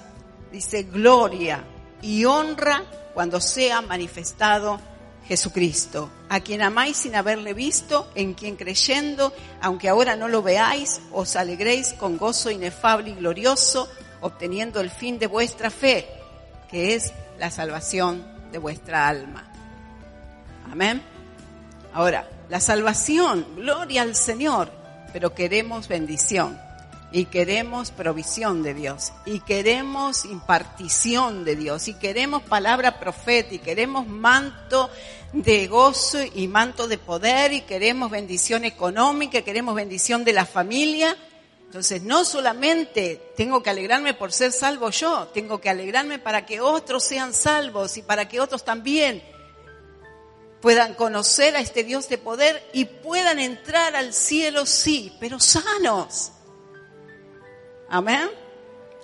dice 0.54 0.84
gloria 0.84 1.66
y 2.02 2.24
honra 2.24 2.86
cuando 3.14 3.42
sea 3.42 3.82
manifestado 3.82 4.80
Jesucristo, 5.28 6.10
a 6.30 6.40
quien 6.40 6.62
amáis 6.62 6.96
sin 6.96 7.18
haberle 7.18 7.54
visto, 7.54 8.10
en 8.16 8.36
quien 8.36 8.56
creyendo, 8.56 9.34
aunque 9.60 9.90
ahora 9.90 10.16
no 10.16 10.30
lo 10.30 10.42
veáis, 10.42 11.02
os 11.12 11.36
alegréis 11.36 11.92
con 11.92 12.18
gozo 12.18 12.50
inefable 12.50 13.10
y 13.10 13.16
glorioso, 13.16 13.90
obteniendo 14.22 14.80
el 14.80 14.90
fin 14.90 15.20
de 15.20 15.28
vuestra 15.28 15.70
fe, 15.70 16.08
que 16.70 16.96
es 16.96 17.12
la 17.38 17.52
salvación 17.52 18.26
de 18.54 18.60
vuestra 18.60 19.10
alma. 19.10 19.52
Amén. 20.72 21.02
Ahora, 21.92 22.30
la 22.48 22.62
salvación, 22.62 23.46
gloria 23.58 24.04
al 24.04 24.16
Señor, 24.16 24.80
pero 25.12 25.34
queremos 25.34 25.88
bendición 25.88 26.60
y 27.12 27.26
queremos 27.26 27.92
provisión 27.92 28.64
de 28.64 28.74
Dios 28.74 29.12
y 29.26 29.42
queremos 29.42 30.26
impartición 30.26 31.44
de 31.44 31.56
Dios 31.56 31.88
y 31.88 31.94
queremos 31.96 32.44
palabra 32.44 33.00
profética 33.00 33.56
y 33.56 33.60
queremos 33.60 34.08
manto 34.08 34.90
de 35.34 35.68
gozo 35.68 36.20
y 36.36 36.48
manto 36.48 36.88
de 36.88 36.98
poder 36.98 37.54
y 37.54 37.62
queremos 37.62 38.12
bendición 38.12 38.64
económica, 38.64 39.42
queremos 39.42 39.76
bendición 39.76 40.24
de 40.24 40.34
la 40.34 40.46
familia. 40.46 41.16
Entonces, 41.66 42.02
no 42.02 42.26
solamente 42.26 43.32
tengo 43.38 43.64
que 43.64 43.70
alegrarme 43.70 44.14
por 44.14 44.34
ser 44.34 44.52
salvo 44.52 44.90
yo, 44.90 45.30
tengo 45.34 45.62
que 45.62 45.70
alegrarme 45.70 46.20
para 46.20 46.46
que 46.46 46.60
otros 46.60 47.06
sean 47.06 47.34
salvos 47.34 47.96
y 47.96 48.02
para 48.02 48.28
que 48.28 48.42
otros 48.42 48.66
también 48.66 49.24
puedan 50.62 50.94
conocer 50.94 51.56
a 51.56 51.60
este 51.60 51.84
Dios 51.84 52.08
de 52.08 52.18
poder 52.18 52.64
y 52.72 52.86
puedan 52.86 53.40
entrar 53.40 53.96
al 53.96 54.14
cielo, 54.14 54.66
sí, 54.66 55.16
pero 55.20 55.40
sanos. 55.40 56.32
Amén. 57.90 58.30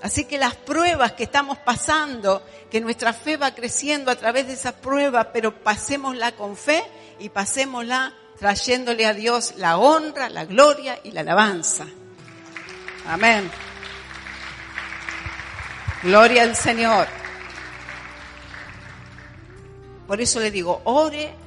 Así 0.02 0.26
que 0.26 0.38
las 0.38 0.56
pruebas 0.56 1.14
que 1.14 1.24
estamos 1.24 1.58
pasando, 1.58 2.44
que 2.70 2.80
nuestra 2.80 3.14
fe 3.14 3.36
va 3.36 3.56
creciendo 3.56 4.12
a 4.12 4.16
través 4.16 4.46
de 4.48 4.54
esas 4.54 4.74
pruebas, 4.74 5.28
pero 5.34 5.64
pasémosla 5.64 6.34
con 6.34 6.56
fe 6.56 6.84
y 7.20 7.30
pasémosla 7.30 8.14
trayéndole 8.38 9.08
a 9.08 9.14
Dios 9.14 9.56
la 9.58 9.78
honra, 9.78 10.30
la 10.30 10.46
gloria 10.46 11.00
y 11.04 11.12
la 11.12 11.22
alabanza. 11.22 11.88
Amén. 13.08 13.50
Gloria 16.04 16.44
al 16.44 16.56
Señor. 16.56 17.08
Por 20.06 20.22
eso 20.22 20.40
le 20.40 20.52
digo, 20.52 20.82
ore 20.86 21.47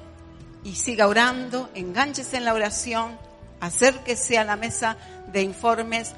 y 0.64 0.74
siga 0.74 1.08
orando, 1.08 1.70
engánchese 1.74 2.36
en 2.36 2.44
la 2.44 2.54
oración, 2.54 3.18
acérquese 3.60 4.38
a 4.38 4.44
la 4.44 4.56
mesa 4.56 4.96
de 5.32 5.42
informes, 5.42 6.12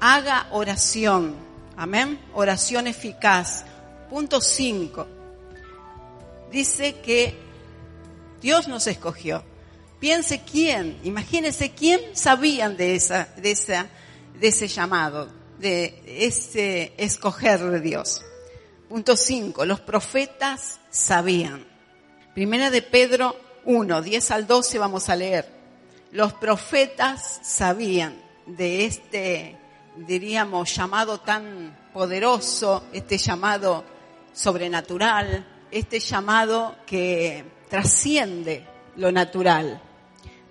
haga 0.00 0.46
oración. 0.50 1.34
Amén. 1.76 2.20
Oración 2.34 2.86
eficaz. 2.86 3.64
Punto 4.10 4.40
5. 4.40 5.06
Dice 6.50 6.96
que 7.00 7.34
Dios 8.40 8.68
nos 8.68 8.86
escogió. 8.86 9.42
Piense 10.00 10.42
quién, 10.42 10.98
imagínese 11.04 11.70
quién 11.70 12.00
sabían 12.14 12.76
de 12.76 12.96
esa, 12.96 13.28
de 13.36 13.52
esa, 13.52 13.86
de 14.38 14.48
ese 14.48 14.66
llamado, 14.68 15.30
de 15.58 16.02
ese 16.04 16.92
escoger 16.96 17.60
de 17.60 17.80
Dios. 17.80 18.22
Punto 18.88 19.16
5. 19.16 19.64
Los 19.64 19.80
profetas 19.80 20.80
sabían. 20.90 21.66
Primera 22.34 22.70
de 22.70 22.82
Pedro 22.82 23.36
1, 23.64 24.02
10 24.02 24.30
al 24.30 24.46
12 24.46 24.78
vamos 24.78 25.08
a 25.08 25.16
leer. 25.16 25.46
Los 26.12 26.32
profetas 26.34 27.40
sabían 27.42 28.20
de 28.46 28.84
este, 28.84 29.56
diríamos, 29.96 30.74
llamado 30.74 31.20
tan 31.20 31.76
poderoso, 31.92 32.84
este 32.92 33.18
llamado 33.18 33.84
sobrenatural, 34.32 35.46
este 35.70 36.00
llamado 36.00 36.76
que 36.86 37.44
trasciende 37.68 38.66
lo 38.96 39.10
natural. 39.10 39.80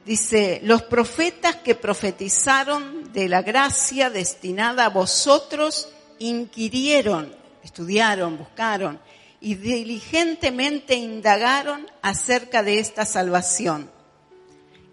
Dice, 0.05 0.59
los 0.64 0.82
profetas 0.84 1.57
que 1.57 1.76
profetizaron 1.76 3.14
de 3.14 3.30
la 3.30 3.43
gracia 3.43 4.09
destinada 4.09 4.86
a 4.86 4.89
vosotros 4.89 5.89
inquirieron, 6.18 7.36
estudiaron, 7.64 8.38
buscaron 8.38 8.99
y 9.42 9.56
diligentemente 9.56 10.96
indagaron 10.96 11.89
acerca 12.04 12.62
de 12.62 12.78
esta 12.78 13.06
salvación, 13.06 13.89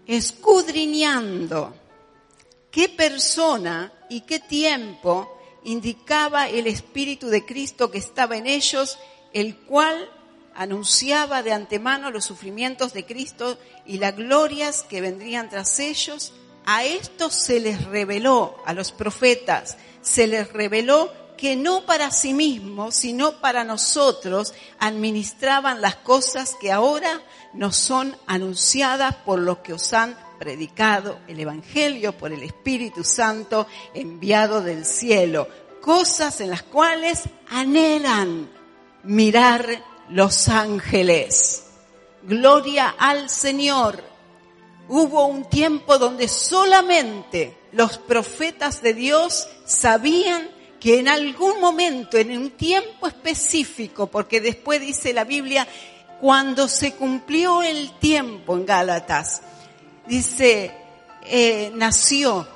escudriñando 0.07 1.75
qué 2.71 2.89
persona 2.89 3.93
y 4.09 4.21
qué 4.21 4.39
tiempo 4.39 5.37
indicaba 5.63 6.49
el 6.49 6.65
Espíritu 6.65 7.27
de 7.27 7.45
Cristo 7.45 7.91
que 7.91 7.99
estaba 7.99 8.37
en 8.37 8.47
ellos, 8.47 8.97
el 9.33 9.55
cual 9.55 10.09
anunciaba 10.55 11.43
de 11.43 11.53
antemano 11.53 12.09
los 12.09 12.25
sufrimientos 12.25 12.91
de 12.91 13.05
Cristo 13.05 13.59
y 13.85 13.99
las 13.99 14.15
glorias 14.15 14.81
que 14.81 14.99
vendrían 14.99 15.49
tras 15.49 15.79
ellos. 15.79 16.33
A 16.65 16.83
estos 16.83 17.35
se 17.35 17.59
les 17.59 17.85
reveló, 17.85 18.57
a 18.65 18.73
los 18.73 18.91
profetas, 18.91 19.77
se 20.01 20.25
les 20.25 20.51
reveló 20.51 21.13
que 21.39 21.55
no 21.55 21.85
para 21.85 22.11
sí 22.11 22.33
mismos, 22.33 22.95
sino 22.95 23.39
para 23.39 23.63
nosotros, 23.63 24.53
administraban 24.77 25.79
las 25.79 25.95
cosas 25.95 26.57
que 26.59 26.69
ahora 26.69 27.21
nos 27.53 27.77
son 27.77 28.13
anunciadas 28.27 29.15
por 29.15 29.39
los 29.39 29.59
que 29.59 29.71
os 29.71 29.93
han 29.93 30.17
predicado 30.37 31.19
el 31.29 31.39
Evangelio 31.39 32.11
por 32.17 32.33
el 32.33 32.43
Espíritu 32.43 33.05
Santo 33.05 33.67
enviado 33.93 34.61
del 34.61 34.83
cielo, 34.83 35.47
cosas 35.81 36.41
en 36.41 36.49
las 36.49 36.63
cuales 36.63 37.21
anhelan 37.49 38.49
mirar 39.03 39.65
los 40.09 40.49
ángeles. 40.49 41.63
Gloria 42.23 42.95
al 42.99 43.29
Señor. 43.29 44.03
Hubo 44.89 45.25
un 45.27 45.45
tiempo 45.45 45.97
donde 45.97 46.27
solamente 46.27 47.57
los 47.71 47.97
profetas 47.97 48.81
de 48.81 48.93
Dios 48.93 49.47
sabían 49.63 50.58
que 50.79 50.99
en 50.99 51.07
algún 51.07 51.59
momento, 51.59 52.17
en 52.17 52.37
un 52.37 52.51
tiempo 52.51 53.07
específico, 53.07 54.07
porque 54.07 54.39
después 54.39 54.79
dice 54.79 55.13
la 55.13 55.25
Biblia, 55.25 55.67
cuando 56.21 56.67
se 56.67 56.93
cumplió 56.93 57.63
el 57.63 57.91
tiempo 57.99 58.55
en 58.55 58.65
Gálatas, 58.65 59.41
dice, 60.07 60.71
eh, 61.25 61.71
nació, 61.75 62.47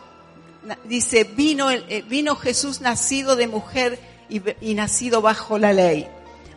dice, 0.86 1.26
vino, 1.26 1.70
eh, 1.70 2.04
vino 2.08 2.36
Jesús 2.36 2.82
nacido 2.82 3.36
de 3.36 3.48
mujer 3.48 4.00
y, 4.30 4.74
nacido 4.74 5.22
bajo 5.22 5.58
la 5.58 5.74
ley. 5.74 6.08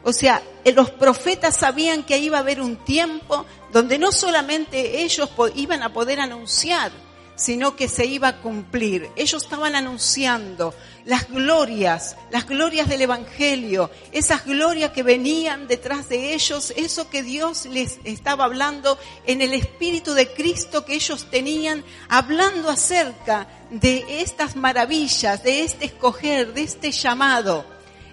O 0.03 0.13
sea, 0.13 0.41
eh, 0.65 0.73
los 0.73 0.91
profetas 0.91 1.57
sabían 1.57 2.05
que 2.05 2.19
iba 2.19 2.39
a 2.39 2.41
haber 2.41 2.61
un 2.61 2.77
tiempo 2.77 3.45
donde 3.73 3.99
no 3.99 4.13
solamente 4.13 5.03
ellos 5.03 5.31
iban 5.57 5.83
a 5.83 5.93
poder 5.93 6.21
anunciar, 6.21 6.93
sino 7.35 7.77
que 7.77 7.89
se 7.89 8.07
iba 8.07 8.29
a 8.29 8.41
cumplir. 8.41 9.11
Ellos 9.17 9.45
estaban 9.45 9.75
anunciando 9.75 10.75
las 11.07 11.29
glorias, 11.31 12.17
las 12.31 12.47
glorias 12.47 12.89
del 12.89 13.03
Evangelio, 13.03 13.91
esas 14.11 14.45
glorias 14.45 14.91
que 14.91 15.05
venían 15.05 15.69
detrás 15.69 16.09
de 16.09 16.35
ellos, 16.35 16.73
eso 16.77 17.09
que 17.09 17.23
Dios 17.23 17.67
les 17.67 18.01
estaba 18.03 18.45
hablando 18.45 18.99
en 19.25 19.41
el 19.41 19.55
Espíritu 19.55 20.15
de 20.15 20.29
Cristo 20.33 20.85
que 20.85 20.95
ellos 20.95 21.31
tenían, 21.31 21.85
hablando 22.09 22.69
acerca 22.69 23.47
de 23.71 24.05
estas 24.21 24.57
maravillas, 24.57 25.45
de 25.45 25.63
este 25.63 25.87
escoger, 25.87 26.53
de 26.53 26.63
este 26.65 26.91
llamado. 26.91 27.65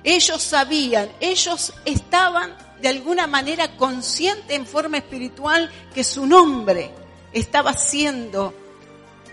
Ellos 0.03 0.43
sabían, 0.43 1.09
ellos 1.19 1.73
estaban 1.85 2.55
de 2.79 2.89
alguna 2.89 3.25
manera 3.25 3.75
conscientes 3.75 4.55
en 4.55 4.67
forma 4.67 4.97
espiritual 4.97 5.71
que 5.95 6.03
su 6.03 6.27
nombre 6.27 6.91
estaba 7.31 7.73
siendo 7.73 8.53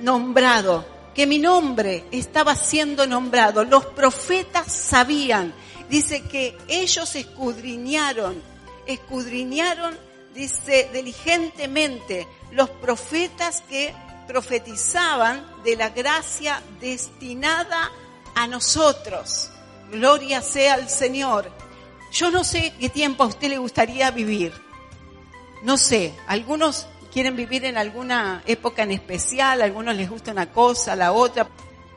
nombrado, 0.01 0.87
que 1.15 1.27
mi 1.27 1.39
nombre 1.39 2.05
estaba 2.11 2.55
siendo 2.55 3.07
nombrado. 3.07 3.65
Los 3.65 3.87
profetas 3.87 4.73
sabían, 4.73 5.53
dice 5.89 6.23
que 6.23 6.57
ellos 6.69 7.15
escudriñaron, 7.17 8.43
escudriñaron 8.87 10.11
dice 10.35 10.89
diligentemente 10.93 12.27
los 12.53 12.71
profetas 12.71 13.63
que 13.69 13.95
profetizaban 14.27 15.45
de 15.65 15.77
la 15.77 15.91
gracia 15.91 16.63
destinada 16.81 17.91
a 18.35 18.47
nosotros. 18.47 19.51
Gloria 19.91 20.41
sea 20.41 20.75
al 20.75 20.89
Señor. 20.89 21.51
Yo 22.13 22.31
no 22.31 22.45
sé 22.45 22.73
qué 22.79 22.89
tiempo 22.89 23.25
a 23.25 23.27
usted 23.27 23.49
le 23.49 23.59
gustaría 23.59 24.11
vivir. 24.11 24.53
No 25.63 25.77
sé, 25.77 26.15
algunos 26.27 26.87
quieren 27.13 27.37
vivir 27.37 27.65
en 27.65 27.77
alguna 27.77 28.43
época 28.47 28.83
en 28.83 28.93
especial, 28.93 29.61
a 29.61 29.65
algunos 29.65 29.97
les 29.97 30.09
gusta 30.09 30.33
una 30.33 30.51
cosa, 30.51 30.97
la 30.97 31.13
otra. 31.13 31.49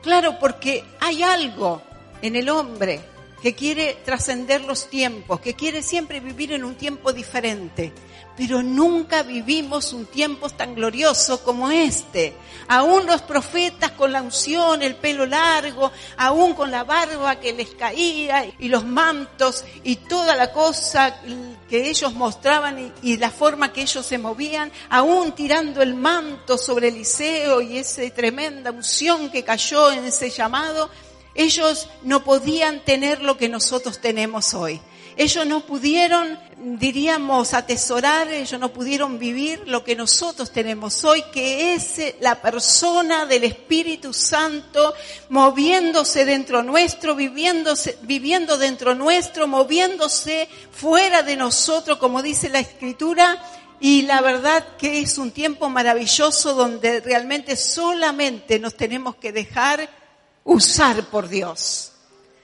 Claro, 0.02 0.38
porque 0.38 0.84
hay 1.00 1.22
algo 1.22 1.82
en 2.20 2.36
el 2.36 2.48
hombre 2.48 3.00
que 3.44 3.54
quiere 3.54 3.98
trascender 4.02 4.62
los 4.62 4.88
tiempos, 4.88 5.38
que 5.38 5.52
quiere 5.52 5.82
siempre 5.82 6.18
vivir 6.18 6.54
en 6.54 6.64
un 6.64 6.76
tiempo 6.76 7.12
diferente. 7.12 7.92
Pero 8.38 8.62
nunca 8.62 9.22
vivimos 9.22 9.92
un 9.92 10.06
tiempo 10.06 10.48
tan 10.48 10.74
glorioso 10.74 11.44
como 11.44 11.70
este. 11.70 12.34
Aún 12.68 13.04
los 13.04 13.20
profetas 13.20 13.90
con 13.90 14.12
la 14.12 14.22
unción, 14.22 14.80
el 14.80 14.96
pelo 14.96 15.26
largo, 15.26 15.92
aún 16.16 16.54
con 16.54 16.70
la 16.70 16.84
barba 16.84 17.38
que 17.38 17.52
les 17.52 17.74
caía 17.74 18.46
y 18.58 18.68
los 18.68 18.86
mantos 18.86 19.62
y 19.82 19.96
toda 19.96 20.34
la 20.36 20.50
cosa 20.50 21.20
que 21.68 21.90
ellos 21.90 22.14
mostraban 22.14 22.78
y, 22.78 22.92
y 23.02 23.16
la 23.18 23.30
forma 23.30 23.74
que 23.74 23.82
ellos 23.82 24.06
se 24.06 24.16
movían, 24.16 24.72
aún 24.88 25.32
tirando 25.32 25.82
el 25.82 25.94
manto 25.94 26.56
sobre 26.56 26.88
Eliseo 26.88 27.60
y 27.60 27.76
esa 27.76 28.02
tremenda 28.08 28.70
unción 28.70 29.30
que 29.30 29.44
cayó 29.44 29.92
en 29.92 30.06
ese 30.06 30.30
llamado, 30.30 30.88
ellos 31.34 31.88
no 32.02 32.24
podían 32.24 32.80
tener 32.84 33.22
lo 33.22 33.36
que 33.36 33.48
nosotros 33.48 34.00
tenemos 34.00 34.54
hoy. 34.54 34.80
Ellos 35.16 35.46
no 35.46 35.60
pudieron, 35.60 36.40
diríamos, 36.58 37.54
atesorar, 37.54 38.32
ellos 38.32 38.58
no 38.58 38.72
pudieron 38.72 39.20
vivir 39.20 39.62
lo 39.66 39.84
que 39.84 39.94
nosotros 39.94 40.50
tenemos 40.50 41.04
hoy, 41.04 41.22
que 41.32 41.74
es 41.74 42.00
la 42.18 42.42
persona 42.42 43.24
del 43.24 43.44
Espíritu 43.44 44.12
Santo 44.12 44.92
moviéndose 45.28 46.24
dentro 46.24 46.64
nuestro, 46.64 47.14
viviendo 47.14 48.58
dentro 48.58 48.96
nuestro, 48.96 49.46
moviéndose 49.46 50.48
fuera 50.72 51.22
de 51.22 51.36
nosotros, 51.36 51.98
como 51.98 52.20
dice 52.20 52.48
la 52.48 52.58
Escritura, 52.58 53.40
y 53.78 54.02
la 54.02 54.20
verdad 54.20 54.66
que 54.78 55.00
es 55.00 55.16
un 55.18 55.30
tiempo 55.30 55.68
maravilloso 55.68 56.54
donde 56.54 57.00
realmente 57.00 57.54
solamente 57.54 58.58
nos 58.58 58.74
tenemos 58.74 59.14
que 59.14 59.30
dejar 59.30 59.88
usar 60.44 61.04
por 61.06 61.28
Dios. 61.28 61.90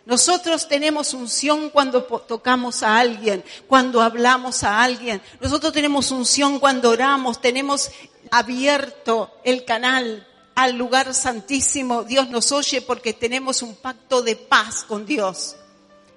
Nosotros 0.07 0.67
tenemos 0.67 1.15
unción 1.15 1.71
cuando 1.71 2.03
tocamos 2.03 2.83
a 2.83 2.99
alguien, 2.99 3.45
cuando 3.69 4.01
hablamos 4.01 4.65
a 4.65 4.83
alguien. 4.83 5.23
Nosotros 5.41 5.73
tenemos 5.73 6.11
unción 6.11 6.59
cuando 6.59 6.91
oramos, 6.91 7.41
tenemos 7.41 7.91
abierto 8.31 9.31
el 9.45 9.65
canal 9.65 10.27
al 10.55 10.77
lugar 10.77 11.15
santísimo. 11.15 12.03
Dios 12.03 12.29
nos 12.29 12.51
oye 12.51 12.83
porque 12.83 13.13
tenemos 13.13 13.63
un 13.63 13.77
pacto 13.77 14.23
de 14.23 14.37
paz 14.37 14.85
con 14.85 15.07
Dios. 15.07 15.57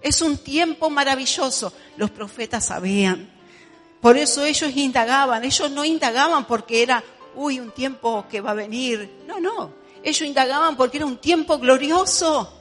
Es 0.02 0.22
un 0.22 0.38
tiempo 0.38 0.90
maravilloso. 0.90 1.72
Los 1.98 2.10
profetas 2.10 2.66
sabían. 2.66 3.32
Por 4.02 4.18
eso 4.18 4.44
ellos 4.44 4.72
indagaban. 4.76 5.44
Ellos 5.44 5.70
no 5.72 5.86
indagaban 5.86 6.46
porque 6.46 6.82
era, 6.82 7.04
uy, 7.36 7.60
un 7.60 7.72
tiempo 7.72 8.26
que 8.30 8.42
va 8.42 8.52
a 8.52 8.56
venir. 8.56 9.24
No, 9.28 9.40
no. 9.40 9.83
Ellos 10.04 10.28
indagaban 10.28 10.76
porque 10.76 10.98
era 10.98 11.06
un 11.06 11.18
tiempo 11.18 11.58
glorioso. 11.58 12.54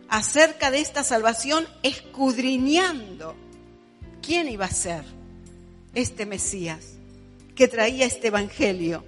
acerca 0.10 0.72
de 0.72 0.80
esta 0.80 1.04
salvación, 1.04 1.68
escudriñando 1.84 3.36
quién 4.22 4.50
iba 4.50 4.66
a 4.66 4.72
ser 4.72 5.04
este 5.94 6.26
Mesías 6.26 6.94
que 7.56 7.68
traía 7.68 8.06
este 8.06 8.28
Evangelio. 8.28 9.04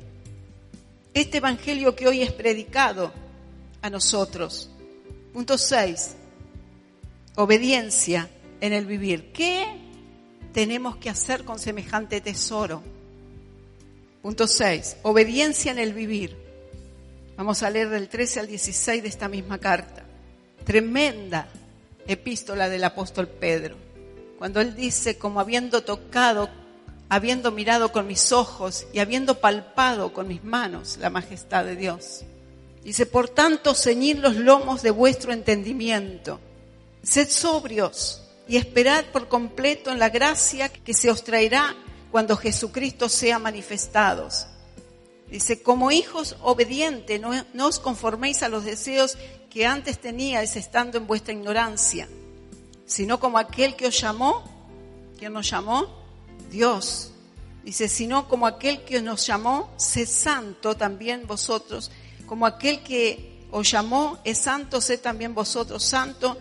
Este 1.13 1.37
Evangelio 1.37 1.95
que 1.95 2.07
hoy 2.07 2.21
es 2.21 2.31
predicado 2.31 3.11
a 3.81 3.89
nosotros. 3.89 4.69
Punto 5.33 5.57
6. 5.57 6.15
Obediencia 7.35 8.29
en 8.61 8.73
el 8.73 8.85
vivir. 8.85 9.31
¿Qué 9.31 9.65
tenemos 10.53 10.97
que 10.97 11.09
hacer 11.09 11.43
con 11.43 11.59
semejante 11.59 12.21
tesoro? 12.21 12.81
Punto 14.21 14.47
6. 14.47 14.97
Obediencia 15.03 15.71
en 15.71 15.79
el 15.79 15.93
vivir. 15.93 16.35
Vamos 17.37 17.61
a 17.63 17.69
leer 17.69 17.89
del 17.89 18.09
13 18.09 18.39
al 18.39 18.47
16 18.47 19.03
de 19.03 19.09
esta 19.09 19.27
misma 19.27 19.59
carta. 19.59 20.03
Tremenda 20.65 21.47
epístola 22.07 22.67
del 22.67 22.83
apóstol 22.83 23.27
Pedro. 23.27 23.75
Cuando 24.37 24.59
él 24.59 24.75
dice, 24.75 25.17
como 25.17 25.39
habiendo 25.39 25.83
tocado, 25.83 26.49
habiendo 27.09 27.51
mirado 27.51 27.91
con 27.91 28.07
mis 28.07 28.31
ojos 28.31 28.87
y 28.91 28.99
habiendo 28.99 29.39
palpado 29.39 30.13
con 30.13 30.27
mis 30.27 30.43
manos 30.43 30.97
la 30.97 31.09
majestad 31.09 31.65
de 31.65 31.75
Dios. 31.75 32.23
Dice, 32.83 33.05
por 33.05 33.29
tanto, 33.29 33.75
ceñid 33.75 34.17
los 34.17 34.35
lomos 34.35 34.81
de 34.81 34.91
vuestro 34.91 35.33
entendimiento. 35.33 36.39
Sed 37.03 37.29
sobrios 37.29 38.26
y 38.47 38.57
esperad 38.57 39.05
por 39.05 39.27
completo 39.27 39.91
en 39.91 39.99
la 39.99 40.09
gracia 40.09 40.69
que 40.69 40.93
se 40.93 41.09
os 41.09 41.23
traerá 41.23 41.75
cuando 42.11 42.37
Jesucristo 42.37 43.09
sea 43.09 43.39
manifestados. 43.39 44.47
Dice, 45.29 45.61
como 45.61 45.91
hijos 45.91 46.37
obedientes, 46.41 47.19
no, 47.19 47.31
no 47.53 47.67
os 47.67 47.79
conforméis 47.79 48.43
a 48.43 48.49
los 48.49 48.63
deseos 48.63 49.17
que 49.49 49.65
antes 49.65 49.99
teníais 49.99 50.55
estando 50.55 50.97
en 50.97 51.05
vuestra 51.05 51.33
ignorancia, 51.33 52.07
sino 52.85 53.19
como 53.19 53.37
aquel 53.37 53.75
que 53.75 53.87
os 53.87 53.99
llamó, 53.99 54.43
que 55.19 55.29
nos 55.29 55.49
llamó, 55.49 55.87
Dios. 56.49 57.11
Dice, 57.63 57.89
sino 57.89 58.29
como 58.29 58.47
aquel 58.47 58.85
que 58.85 59.01
nos 59.01 59.27
llamó, 59.27 59.69
sed 59.75 60.07
santo 60.07 60.77
también 60.77 61.27
vosotros, 61.27 61.91
como 62.25 62.45
aquel 62.45 62.81
que 62.81 63.45
os 63.51 63.69
llamó 63.69 64.19
es 64.23 64.37
santo, 64.37 64.79
sed 64.79 65.01
también 65.01 65.33
vosotros 65.33 65.83
santo 65.83 66.37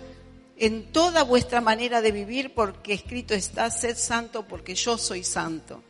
en 0.59 0.91
toda 0.93 1.23
vuestra 1.23 1.61
manera 1.61 2.01
de 2.01 2.13
vivir, 2.13 2.55
porque 2.55 2.95
escrito 2.95 3.35
está, 3.35 3.71
sed 3.71 3.97
santo 3.97 4.47
porque 4.47 4.75
yo 4.75 4.97
soy 4.97 5.23
santo. 5.23 5.83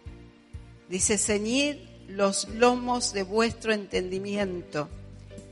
Dice, 0.89 1.19
ceñid 1.19 1.77
los 2.09 2.49
lomos 2.49 3.13
de 3.13 3.23
vuestro 3.23 3.73
entendimiento. 3.73 4.89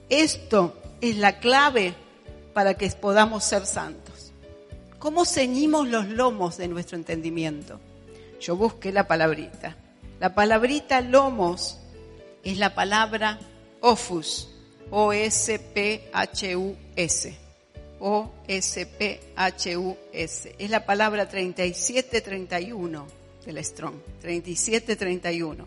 Esto 0.08 0.76
es 1.00 1.16
la 1.16 1.38
clave 1.38 1.94
para 2.52 2.74
que 2.74 2.88
podamos 2.90 3.44
ser 3.44 3.66
santos. 3.66 4.32
¿Cómo 4.98 5.24
ceñimos 5.24 5.88
los 5.88 6.08
lomos 6.08 6.56
de 6.56 6.68
nuestro 6.68 6.96
entendimiento? 6.96 7.80
Yo 8.40 8.56
busqué 8.56 8.90
la 8.92 9.06
palabrita. 9.06 9.76
La 10.20 10.34
palabrita 10.34 11.00
lomos 11.00 11.78
es 12.42 12.58
la 12.58 12.74
palabra 12.74 13.38
ofus. 13.80 14.48
O-S-P-H-U-S. 14.90 15.34
O-S-P-H-U-S. 18.06 19.24
Es 20.58 20.68
la 20.68 20.84
palabra 20.84 21.26
3731 21.26 23.06
del 23.46 23.64
Strong. 23.64 23.94
3731. 24.20 25.66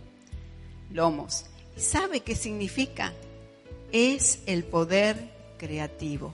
Lomos. 0.92 1.46
¿Y 1.76 1.80
sabe 1.82 2.20
qué 2.20 2.36
significa? 2.36 3.12
Es 3.92 4.42
el 4.46 4.66
poder 4.66 5.18
creativo. 5.58 6.32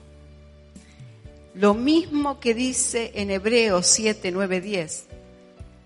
Lo 1.54 1.74
mismo 1.74 2.42
que 2.42 2.54
dice 2.54 3.14
en 3.16 3.32
Hebreos 3.32 3.88
7, 3.88 4.30
9, 4.34 4.60
10, 4.60 5.06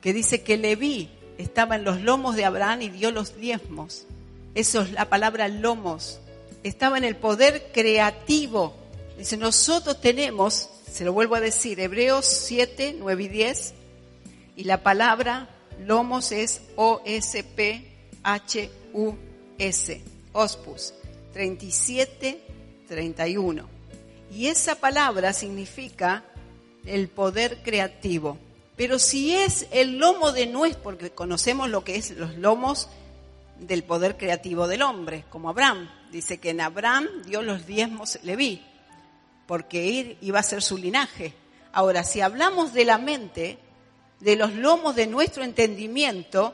que 0.01 0.13
dice 0.13 0.41
que 0.41 0.57
Leví 0.57 1.11
estaba 1.38 1.76
en 1.76 1.84
los 1.84 2.01
lomos 2.01 2.36
de 2.36 2.45
Abraham 2.45 2.82
y 2.82 2.89
dio 2.89 3.11
los 3.11 3.38
diezmos. 3.38 4.07
Eso 4.55 4.82
es 4.82 4.93
la 4.93 5.09
palabra 5.09 5.47
lomos. 5.47 6.20
Estaba 6.63 6.97
en 6.97 7.03
el 7.03 7.18
poder 7.18 7.70
creativo. 7.72 8.74
Dice, 9.18 9.36
nosotros 9.38 9.99
tenemos, 9.99 10.70
se 10.91 11.03
lo 11.03 11.11
vuelvo 11.11 11.36
a 11.36 11.41
decir, 11.41 11.80
Hebreos 11.80 12.26
7, 12.26 12.97
9 12.99 13.24
y 13.24 13.28
10, 13.28 13.74
y 14.55 14.63
la 14.65 14.84
palabra 14.84 15.49
lomos 15.86 16.32
es 16.32 16.61
O-S-P-H-U-S, 16.76 17.32
ospus, 20.34 20.93
37, 21.34 22.41
31. 22.88 23.68
Y 24.32 24.47
esa 24.47 24.76
palabra 24.76 25.34
significa 25.34 26.24
el 26.86 27.07
poder 27.07 27.61
creativo. 27.63 28.38
Pero 28.76 28.99
si 28.99 29.36
es 29.36 29.68
el 29.72 29.97
lomo 29.97 30.32
de 30.32 30.45
nuestro, 30.45 30.84
porque 30.84 31.09
conocemos 31.09 31.70
lo 31.70 31.84
que 31.84 31.95
es 31.95 32.11
los 32.11 32.36
lomos 32.36 32.89
del 33.59 33.84
poder 33.84 34.18
creativo 34.18 34.68
del 34.68 34.84
hombre, 34.84 35.26
como 35.30 35.49
Abraham. 35.49 35.89
Dice 36.11 36.38
que 36.39 36.51
en 36.51 36.61
Abraham 36.61 37.07
dio 37.26 37.41
los 37.41 37.65
diezmos 37.65 38.20
Leví, 38.24 38.63
porque 39.48 40.00
él 40.00 40.18
iba 40.22 40.39
a 40.39 40.43
ser 40.43 40.62
su 40.62 40.78
linaje. 40.78 41.34
Ahora, 41.72 42.04
si 42.04 42.22
hablamos 42.22 42.74
de 42.74 42.86
la 42.86 42.98
mente, 42.98 43.58
de 44.20 44.36
los 44.36 44.54
lomos 44.54 44.95
de 44.95 45.08
nuestro 45.08 45.43
entendimiento, 45.43 46.54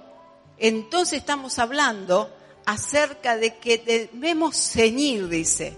entonces 0.58 1.20
estamos 1.20 1.60
hablando 1.60 2.30
acerca 2.66 3.36
de 3.38 3.58
que 3.58 3.78
debemos 3.78 4.56
ceñir, 4.56 5.28
dice. 5.28 5.78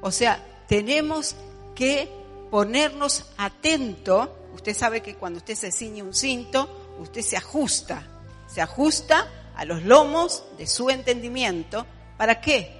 O 0.00 0.10
sea, 0.10 0.44
tenemos 0.66 1.36
que 1.74 2.08
ponernos 2.50 3.26
atento. 3.36 4.36
Usted 4.54 4.74
sabe 4.74 5.00
que 5.00 5.14
cuando 5.14 5.38
usted 5.38 5.54
se 5.54 5.70
ciñe 5.70 6.02
un 6.02 6.14
cinto, 6.14 6.96
usted 6.98 7.22
se 7.22 7.36
ajusta, 7.36 8.02
se 8.46 8.60
ajusta 8.60 9.28
a 9.54 9.64
los 9.64 9.82
lomos 9.84 10.44
de 10.56 10.66
su 10.66 10.90
entendimiento. 10.90 11.86
¿Para 12.16 12.40
qué? 12.40 12.74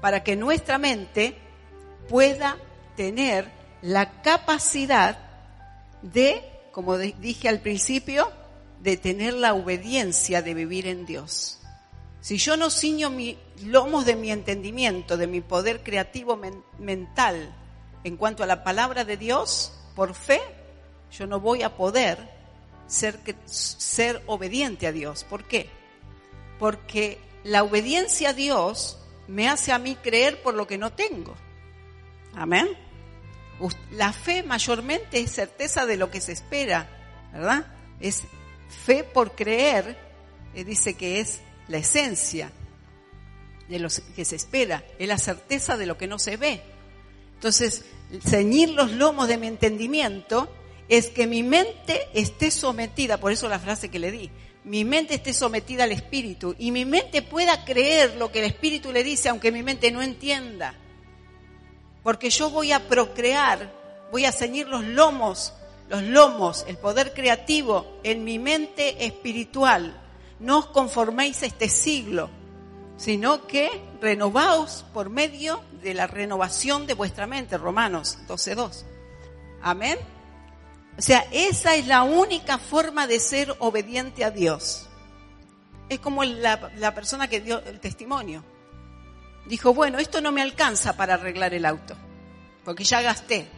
Para 0.00 0.22
que 0.22 0.36
nuestra 0.36 0.78
mente 0.78 1.36
pueda 2.08 2.56
tener 3.00 3.50
la 3.80 4.20
capacidad 4.20 5.18
de, 6.02 6.44
como 6.70 6.98
dije 6.98 7.48
al 7.48 7.60
principio, 7.60 8.30
de 8.80 8.98
tener 8.98 9.32
la 9.32 9.54
obediencia 9.54 10.42
de 10.42 10.52
vivir 10.52 10.86
en 10.86 11.06
Dios. 11.06 11.60
Si 12.20 12.36
yo 12.36 12.58
no 12.58 12.68
ciño 12.68 13.08
mis 13.08 13.38
lomos 13.64 14.04
de 14.04 14.16
mi 14.16 14.30
entendimiento, 14.30 15.16
de 15.16 15.26
mi 15.26 15.40
poder 15.40 15.82
creativo 15.82 16.36
men 16.36 16.62
mental 16.78 17.56
en 18.04 18.18
cuanto 18.18 18.42
a 18.42 18.46
la 18.46 18.64
palabra 18.64 19.06
de 19.06 19.16
Dios, 19.16 19.72
por 19.96 20.14
fe, 20.14 20.42
yo 21.10 21.26
no 21.26 21.40
voy 21.40 21.62
a 21.62 21.78
poder 21.78 22.18
ser, 22.86 23.18
ser 23.46 24.22
obediente 24.26 24.88
a 24.88 24.92
Dios. 24.92 25.24
¿Por 25.24 25.44
qué? 25.44 25.70
Porque 26.58 27.18
la 27.44 27.62
obediencia 27.62 28.28
a 28.28 28.34
Dios 28.34 28.98
me 29.26 29.48
hace 29.48 29.72
a 29.72 29.78
mí 29.78 29.94
creer 29.94 30.42
por 30.42 30.52
lo 30.52 30.66
que 30.66 30.76
no 30.76 30.92
tengo. 30.92 31.34
Amén. 32.34 32.68
La 33.92 34.12
fe 34.12 34.42
mayormente 34.42 35.20
es 35.20 35.32
certeza 35.32 35.86
de 35.86 35.96
lo 35.96 36.10
que 36.10 36.20
se 36.20 36.32
espera, 36.32 36.88
¿verdad? 37.32 37.66
Es 38.00 38.24
fe 38.84 39.04
por 39.04 39.34
creer, 39.34 39.96
eh, 40.54 40.64
dice 40.64 40.94
que 40.94 41.20
es 41.20 41.40
la 41.68 41.78
esencia 41.78 42.50
de 43.68 43.78
lo 43.78 43.88
que 44.16 44.24
se 44.24 44.36
espera, 44.36 44.84
es 44.98 45.06
la 45.06 45.18
certeza 45.18 45.76
de 45.76 45.86
lo 45.86 45.96
que 45.96 46.06
no 46.06 46.18
se 46.18 46.36
ve. 46.36 46.62
Entonces, 47.34 47.84
ceñir 48.26 48.70
los 48.70 48.92
lomos 48.92 49.28
de 49.28 49.38
mi 49.38 49.46
entendimiento 49.46 50.52
es 50.88 51.08
que 51.08 51.26
mi 51.26 51.42
mente 51.42 52.08
esté 52.12 52.50
sometida, 52.50 53.18
por 53.18 53.32
eso 53.32 53.48
la 53.48 53.60
frase 53.60 53.88
que 53.88 54.00
le 54.00 54.10
di, 54.10 54.30
mi 54.64 54.84
mente 54.84 55.14
esté 55.14 55.32
sometida 55.32 55.84
al 55.84 55.92
espíritu 55.92 56.54
y 56.58 56.70
mi 56.70 56.84
mente 56.84 57.22
pueda 57.22 57.64
creer 57.64 58.16
lo 58.16 58.30
que 58.30 58.40
el 58.40 58.46
espíritu 58.46 58.92
le 58.92 59.04
dice 59.04 59.28
aunque 59.28 59.52
mi 59.52 59.62
mente 59.62 59.90
no 59.90 60.02
entienda. 60.02 60.74
Porque 62.02 62.30
yo 62.30 62.50
voy 62.50 62.72
a 62.72 62.88
procrear, 62.88 63.70
voy 64.10 64.24
a 64.24 64.32
ceñir 64.32 64.68
los 64.68 64.84
lomos, 64.84 65.52
los 65.88 66.02
lomos, 66.02 66.64
el 66.68 66.76
poder 66.76 67.12
creativo 67.12 67.98
en 68.02 68.24
mi 68.24 68.38
mente 68.38 69.04
espiritual 69.04 70.00
no 70.40 70.58
os 70.58 70.66
conforméis 70.66 71.42
a 71.42 71.46
este 71.46 71.68
siglo, 71.68 72.30
sino 72.96 73.46
que 73.46 73.68
renovaos 74.00 74.84
por 74.92 75.10
medio 75.10 75.62
de 75.82 75.94
la 75.94 76.06
renovación 76.06 76.86
de 76.86 76.94
vuestra 76.94 77.26
mente, 77.26 77.58
Romanos 77.58 78.18
12.2. 78.26 78.84
Amén. 79.62 79.98
O 80.98 81.02
sea, 81.02 81.26
esa 81.30 81.76
es 81.76 81.86
la 81.86 82.02
única 82.02 82.58
forma 82.58 83.06
de 83.06 83.20
ser 83.20 83.54
obediente 83.58 84.24
a 84.24 84.30
Dios. 84.30 84.88
Es 85.88 86.00
como 86.00 86.24
la, 86.24 86.70
la 86.76 86.94
persona 86.94 87.28
que 87.28 87.40
dio 87.40 87.62
el 87.64 87.80
testimonio. 87.80 88.42
Dijo, 89.46 89.74
bueno, 89.74 89.98
esto 89.98 90.20
no 90.20 90.32
me 90.32 90.42
alcanza 90.42 90.96
para 90.96 91.14
arreglar 91.14 91.54
el 91.54 91.64
auto, 91.64 91.96
porque 92.64 92.84
ya 92.84 93.02
gasté. 93.02 93.48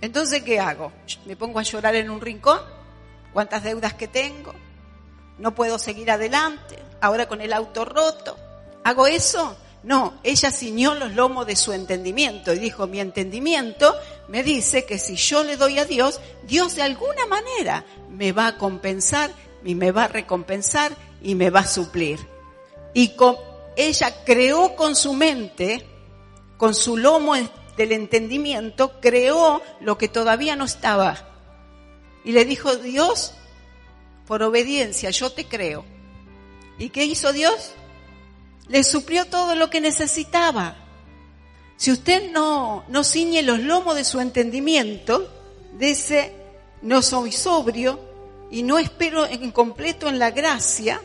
Entonces, 0.00 0.42
¿qué 0.42 0.60
hago? 0.60 0.92
¿Me 1.24 1.36
pongo 1.36 1.58
a 1.58 1.62
llorar 1.62 1.94
en 1.94 2.10
un 2.10 2.20
rincón? 2.20 2.60
¿Cuántas 3.32 3.62
deudas 3.62 3.94
que 3.94 4.06
tengo? 4.06 4.54
no 5.38 5.54
puedo 5.54 5.78
seguir 5.78 6.10
adelante, 6.10 6.78
ahora 7.00 7.26
con 7.26 7.40
el 7.40 7.52
auto 7.52 7.84
roto. 7.84 8.36
¿Hago 8.84 9.06
eso? 9.06 9.56
No, 9.82 10.14
ella 10.22 10.50
ciñó 10.50 10.94
los 10.94 11.12
lomos 11.12 11.46
de 11.46 11.56
su 11.56 11.72
entendimiento 11.72 12.54
y 12.54 12.58
dijo, 12.58 12.86
mi 12.86 13.00
entendimiento 13.00 13.94
me 14.28 14.42
dice 14.42 14.86
que 14.86 14.98
si 14.98 15.16
yo 15.16 15.44
le 15.44 15.56
doy 15.56 15.78
a 15.78 15.84
Dios, 15.84 16.20
Dios 16.44 16.74
de 16.74 16.82
alguna 16.82 17.26
manera 17.26 17.84
me 18.08 18.32
va 18.32 18.46
a 18.46 18.58
compensar 18.58 19.30
y 19.62 19.74
me 19.74 19.92
va 19.92 20.04
a 20.04 20.08
recompensar 20.08 20.92
y 21.22 21.34
me 21.34 21.50
va 21.50 21.60
a 21.60 21.66
suplir. 21.66 22.18
Y 22.94 23.14
con, 23.16 23.36
ella 23.76 24.24
creó 24.24 24.76
con 24.76 24.96
su 24.96 25.12
mente, 25.12 25.86
con 26.56 26.74
su 26.74 26.96
lomo 26.96 27.34
del 27.76 27.92
entendimiento, 27.92 29.00
creó 29.00 29.62
lo 29.80 29.98
que 29.98 30.08
todavía 30.08 30.56
no 30.56 30.64
estaba. 30.64 31.28
Y 32.24 32.32
le 32.32 32.44
dijo, 32.44 32.76
Dios, 32.76 33.34
por 34.26 34.42
obediencia, 34.42 35.10
yo 35.10 35.30
te 35.30 35.46
creo. 35.46 35.84
¿Y 36.78 36.90
qué 36.90 37.04
hizo 37.04 37.32
Dios? 37.32 37.72
Le 38.68 38.82
suplió 38.82 39.26
todo 39.26 39.54
lo 39.54 39.70
que 39.70 39.80
necesitaba. 39.80 40.76
Si 41.76 41.90
usted 41.90 42.30
no, 42.30 42.84
no 42.88 43.04
ciñe 43.04 43.42
los 43.42 43.60
lomos 43.60 43.96
de 43.96 44.04
su 44.04 44.20
entendimiento, 44.20 45.28
dice, 45.78 46.32
no 46.82 47.02
soy 47.02 47.32
sobrio 47.32 47.98
y 48.50 48.62
no 48.62 48.78
espero 48.78 49.26
en 49.26 49.50
completo 49.50 50.08
en 50.08 50.18
la 50.18 50.30
gracia, 50.30 51.00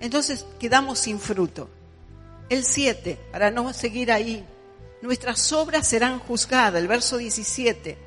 entonces 0.00 0.44
quedamos 0.58 0.98
sin 0.98 1.18
fruto. 1.20 1.70
El 2.48 2.64
7, 2.64 3.18
para 3.32 3.50
no 3.50 3.72
seguir 3.72 4.12
ahí, 4.12 4.44
nuestras 5.02 5.52
obras 5.52 5.88
serán 5.88 6.20
juzgadas, 6.20 6.80
el 6.80 6.86
verso 6.86 7.16
17, 7.16 7.98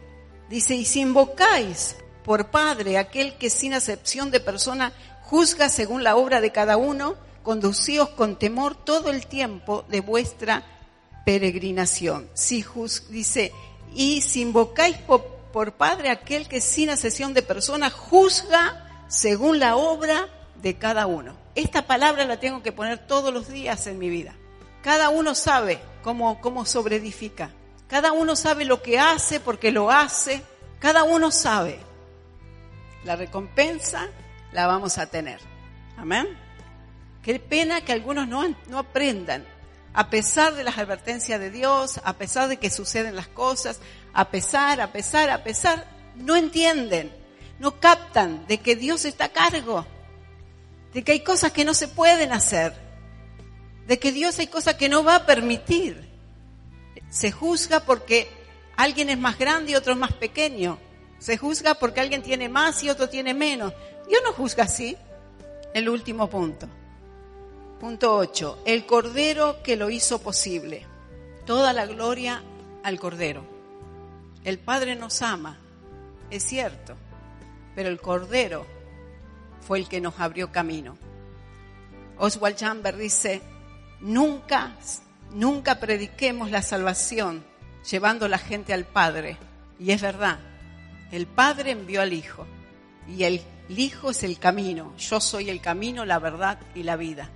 dice, 0.50 0.76
y 0.76 0.86
si 0.86 1.02
invocáis 1.02 1.98
por 2.24 2.50
Padre, 2.50 2.98
aquel 2.98 3.38
que 3.38 3.50
sin 3.50 3.74
acepción 3.74 4.32
de 4.32 4.40
persona 4.40 4.94
juzga 5.24 5.68
según 5.68 6.04
la 6.04 6.16
obra 6.16 6.40
de 6.40 6.52
cada 6.52 6.78
uno, 6.78 7.16
conducíos 7.44 8.10
con 8.10 8.38
temor 8.38 8.76
todo 8.76 9.10
el 9.10 9.28
tiempo 9.28 9.84
de 9.90 10.02
vuestra 10.02 10.64
peregrinación. 11.26 12.30
Si 12.34 12.66
dice, 13.10 13.52
y 13.94 14.22
si 14.22 14.42
invocáis 14.42 14.98
por, 14.98 15.24
por 15.52 15.74
Padre 15.74 16.12
aquel 16.12 16.48
que 16.48 16.62
sin 16.62 16.90
acepción 16.90 17.34
de 17.34 17.42
persona 17.42 17.90
juzga 17.90 19.06
según 19.10 19.60
la 19.60 19.76
obra 19.76 20.30
de 20.62 20.78
cada 20.78 21.08
uno. 21.08 21.39
Esta 21.56 21.88
palabra 21.88 22.26
la 22.26 22.39
tengo 22.39 22.64
que 22.64 22.72
poner 22.72 23.00
todos 23.08 23.34
los 23.34 23.47
días 23.47 23.88
en 23.88 24.00
mi 24.00 24.10
vida. 24.10 24.34
Cada 24.84 25.10
uno 25.10 25.36
sabe 25.36 25.80
cómo, 26.04 26.39
cómo. 26.41 26.64
Cada 27.88 28.12
uno 28.12 28.36
sabe 28.36 28.66
lo 28.66 28.82
que 28.82 29.00
hace 29.00 29.39
porque 29.39 29.72
lo 29.72 29.91
hace. 29.91 30.43
Cada 30.80 31.04
uno 31.04 31.32
sabe 31.32 31.80
la 33.04 33.16
recompensa 33.16 34.08
la 34.52 34.68
vamos 34.68 34.97
a 34.97 35.08
tener. 35.08 35.39
Amén. 35.97 36.28
Qué 37.24 37.39
pena 37.39 37.82
que 37.82 37.91
algunos 37.91 38.28
no, 38.28 38.56
no 38.68 38.80
aprendan, 38.80 39.45
a 39.93 40.10
pesar 40.10 40.56
de 40.56 40.64
las 40.64 40.78
advertencias 40.78 41.39
de 41.39 41.52
Dios, 41.52 42.00
a 42.04 42.14
pesar 42.14 42.47
de 42.47 42.58
que 42.58 42.70
suceden 42.70 43.16
las 43.16 43.28
cosas, 43.28 43.80
a 44.14 44.30
pesar, 44.30 44.82
a 44.82 44.91
pesar, 44.91 45.30
a 45.30 45.43
pesar, 45.43 45.86
no 46.16 46.36
entienden, 46.36 47.12
no 47.60 47.80
captan 47.80 48.45
de 48.47 48.60
que 48.60 48.76
Dios 48.76 49.06
está 49.06 49.26
a 49.26 49.30
cargo, 49.30 49.86
de 50.94 51.04
que 51.04 51.12
hay 51.14 51.20
cosas 51.22 51.52
que 51.52 51.66
no 51.66 51.74
se 51.74 51.88
pueden 51.88 52.32
hacer, 52.32 52.74
de 53.88 54.00
que 54.00 54.12
Dios 54.12 54.40
hay 54.40 54.48
cosas 54.48 54.76
que 54.76 54.90
no 54.90 55.04
va 55.04 55.16
a 55.16 55.26
permitir. 55.26 56.10
Se 57.10 57.32
juzga 57.32 57.82
porque 57.82 58.28
alguien 58.76 59.10
es 59.10 59.18
más 59.18 59.38
grande 59.38 59.72
y 59.72 59.76
otro 59.76 59.94
es 59.94 60.00
más 60.00 60.14
pequeño. 60.14 60.78
Se 61.18 61.38
juzga 61.38 61.76
porque 61.76 62.00
alguien 62.00 62.22
tiene 62.22 62.50
más 62.50 62.84
y 62.84 62.90
otro 62.90 63.10
tiene 63.10 63.34
menos. 63.34 63.74
Dios 64.08 64.22
no 64.24 64.34
juzga 64.34 64.66
así. 64.66 64.96
El 65.74 65.90
último 65.90 66.30
punto. 66.30 66.68
Punto 67.80 68.16
8. 68.18 68.64
El 68.66 68.86
Cordero 68.86 69.62
que 69.64 69.76
lo 69.76 69.90
hizo 69.90 70.20
posible. 70.20 70.86
Toda 71.46 71.74
la 71.74 71.86
gloria 71.86 72.44
al 72.84 73.00
Cordero. 73.00 73.44
El 74.44 74.58
Padre 74.58 74.96
nos 74.96 75.22
ama, 75.22 75.58
es 76.30 76.44
cierto, 76.44 76.96
pero 77.76 77.90
el 77.90 78.00
Cordero 78.00 78.66
fue 79.70 79.78
el 79.78 79.88
que 79.88 80.01
nos 80.01 80.20
abrió 80.20 80.51
camino. 80.51 80.97
Oswald 82.17 82.55
Chamber 82.55 82.97
dice, 82.97 83.39
nunca, 83.99 84.76
nunca 85.30 85.80
prediquemos 85.80 86.49
la 86.49 86.63
salvación 86.63 87.45
llevando 87.88 88.28
la 88.28 88.39
gente 88.39 88.74
al 88.74 88.86
Padre. 88.86 89.38
Y 89.78 89.91
es 89.91 90.01
verdad, 90.01 90.39
el 91.11 91.28
Padre 91.28 91.70
envió 91.70 92.01
al 92.01 92.13
Hijo 92.13 92.47
y 93.07 93.26
el, 93.26 93.43
el 93.70 93.78
Hijo 93.78 94.09
es 94.09 94.24
el 94.24 94.39
camino. 94.39 94.91
Yo 94.97 95.22
soy 95.22 95.51
el 95.51 95.61
camino, 95.61 96.03
la 96.03 96.17
verdad 96.17 96.57
y 96.74 96.82
la 96.82 96.95
vida. 96.95 97.30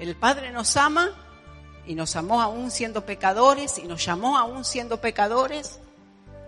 El 0.00 0.16
Padre 0.16 0.50
nos 0.50 0.76
ama 0.76 1.12
y 1.86 1.94
nos 1.94 2.16
amó 2.16 2.42
aún 2.42 2.72
siendo 2.72 3.06
pecadores 3.06 3.78
y 3.78 3.82
nos 3.86 4.04
llamó 4.04 4.38
aún 4.38 4.64
siendo 4.64 5.00
pecadores, 5.00 5.78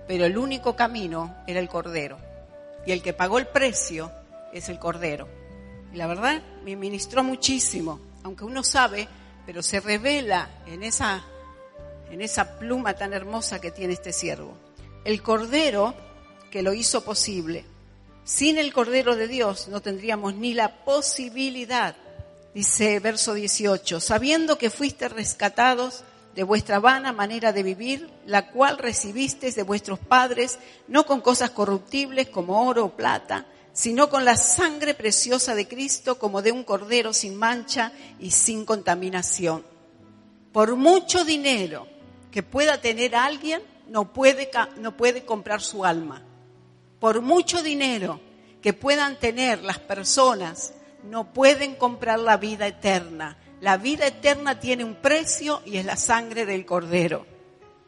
pero 0.09 0.25
el 0.25 0.37
único 0.37 0.75
camino 0.75 1.37
era 1.47 1.61
el 1.61 1.69
Cordero. 1.69 2.19
Y 2.85 2.91
el 2.91 3.03
que 3.03 3.13
pagó 3.13 3.39
el 3.39 3.47
precio 3.47 4.11
es 4.59 4.69
el 4.69 4.79
Cordero. 4.79 5.29
Y 5.93 5.97
la 5.97 6.07
verdad 6.07 6.43
me 6.65 6.77
ministró 6.77 7.23
muchísimo, 7.23 8.01
aunque 8.23 8.45
uno 8.45 8.63
sabe, 8.63 9.09
pero 9.45 9.63
se 9.63 9.81
revela 9.81 10.63
en 10.67 10.83
esa, 10.83 11.25
en 12.11 12.21
esa 12.21 12.59
pluma 12.59 12.95
tan 12.95 13.13
hermosa 13.13 13.61
que 13.61 13.71
tiene 13.71 13.93
este 13.93 14.13
siervo. 14.13 14.57
El 15.05 15.23
Cordero 15.23 15.95
que 16.51 16.63
lo 16.63 16.73
hizo 16.73 17.05
posible. 17.05 17.65
Sin 18.25 18.59
el 18.59 18.73
Cordero 18.73 19.15
de 19.15 19.29
Dios 19.29 19.69
no 19.69 19.81
tendríamos 19.81 20.35
ni 20.35 20.53
la 20.53 20.85
posibilidad, 20.85 21.95
dice 22.55 22.99
verso 22.99 23.35
18, 23.35 24.01
sabiendo 24.01 24.59
que 24.59 24.71
fuiste 24.71 25.09
rescatados 25.09 26.03
de 26.35 26.43
vuestra 26.43 26.81
vana 26.81 27.13
manera 27.13 27.53
de 27.53 27.63
vivir, 27.63 28.11
la 28.27 28.51
cual 28.51 28.79
recibisteis 28.79 29.55
de 29.55 29.63
vuestros 29.63 29.99
padres, 29.99 30.59
no 30.89 31.07
con 31.07 31.21
cosas 31.21 31.51
corruptibles 31.51 32.29
como 32.29 32.69
oro 32.69 32.87
o 32.87 32.97
plata, 32.97 33.47
sino 33.77 34.09
con 34.09 34.25
la 34.25 34.39
sangre 34.39 34.95
preciosa 34.95 35.55
de 35.55 35.69
Cristo 35.69 36.19
como 36.19 36.41
de 36.41 36.51
un 36.51 36.65
cordero 36.65 37.13
sin 37.13 37.37
mancha 37.37 37.93
y 38.19 38.31
sin 38.31 38.65
contaminación. 38.65 39.63
Por 40.51 40.77
mucho 40.77 41.27
dinero 41.27 41.87
que 42.31 42.43
pueda 42.43 42.81
tener 42.81 43.15
alguien, 43.15 43.61
no 43.89 44.15
puede, 44.15 44.51
no 44.79 44.97
puede 44.97 45.27
comprar 45.27 45.61
su 45.61 45.85
alma. 45.85 46.23
Por 46.99 47.21
mucho 47.21 47.63
dinero 47.63 48.19
que 48.63 48.73
puedan 48.73 49.17
tener 49.17 49.63
las 49.63 49.79
personas, 49.79 50.73
no 51.05 51.35
pueden 51.35 51.75
comprar 51.75 52.19
la 52.19 52.39
vida 52.39 52.67
eterna. 52.67 53.37
La 53.61 53.77
vida 53.77 54.07
eterna 54.07 54.59
tiene 54.59 54.85
un 54.85 54.95
precio 54.95 55.61
y 55.67 55.77
es 55.77 55.85
la 55.85 55.99
sangre 55.99 56.47
del 56.47 56.65
cordero. 56.65 57.27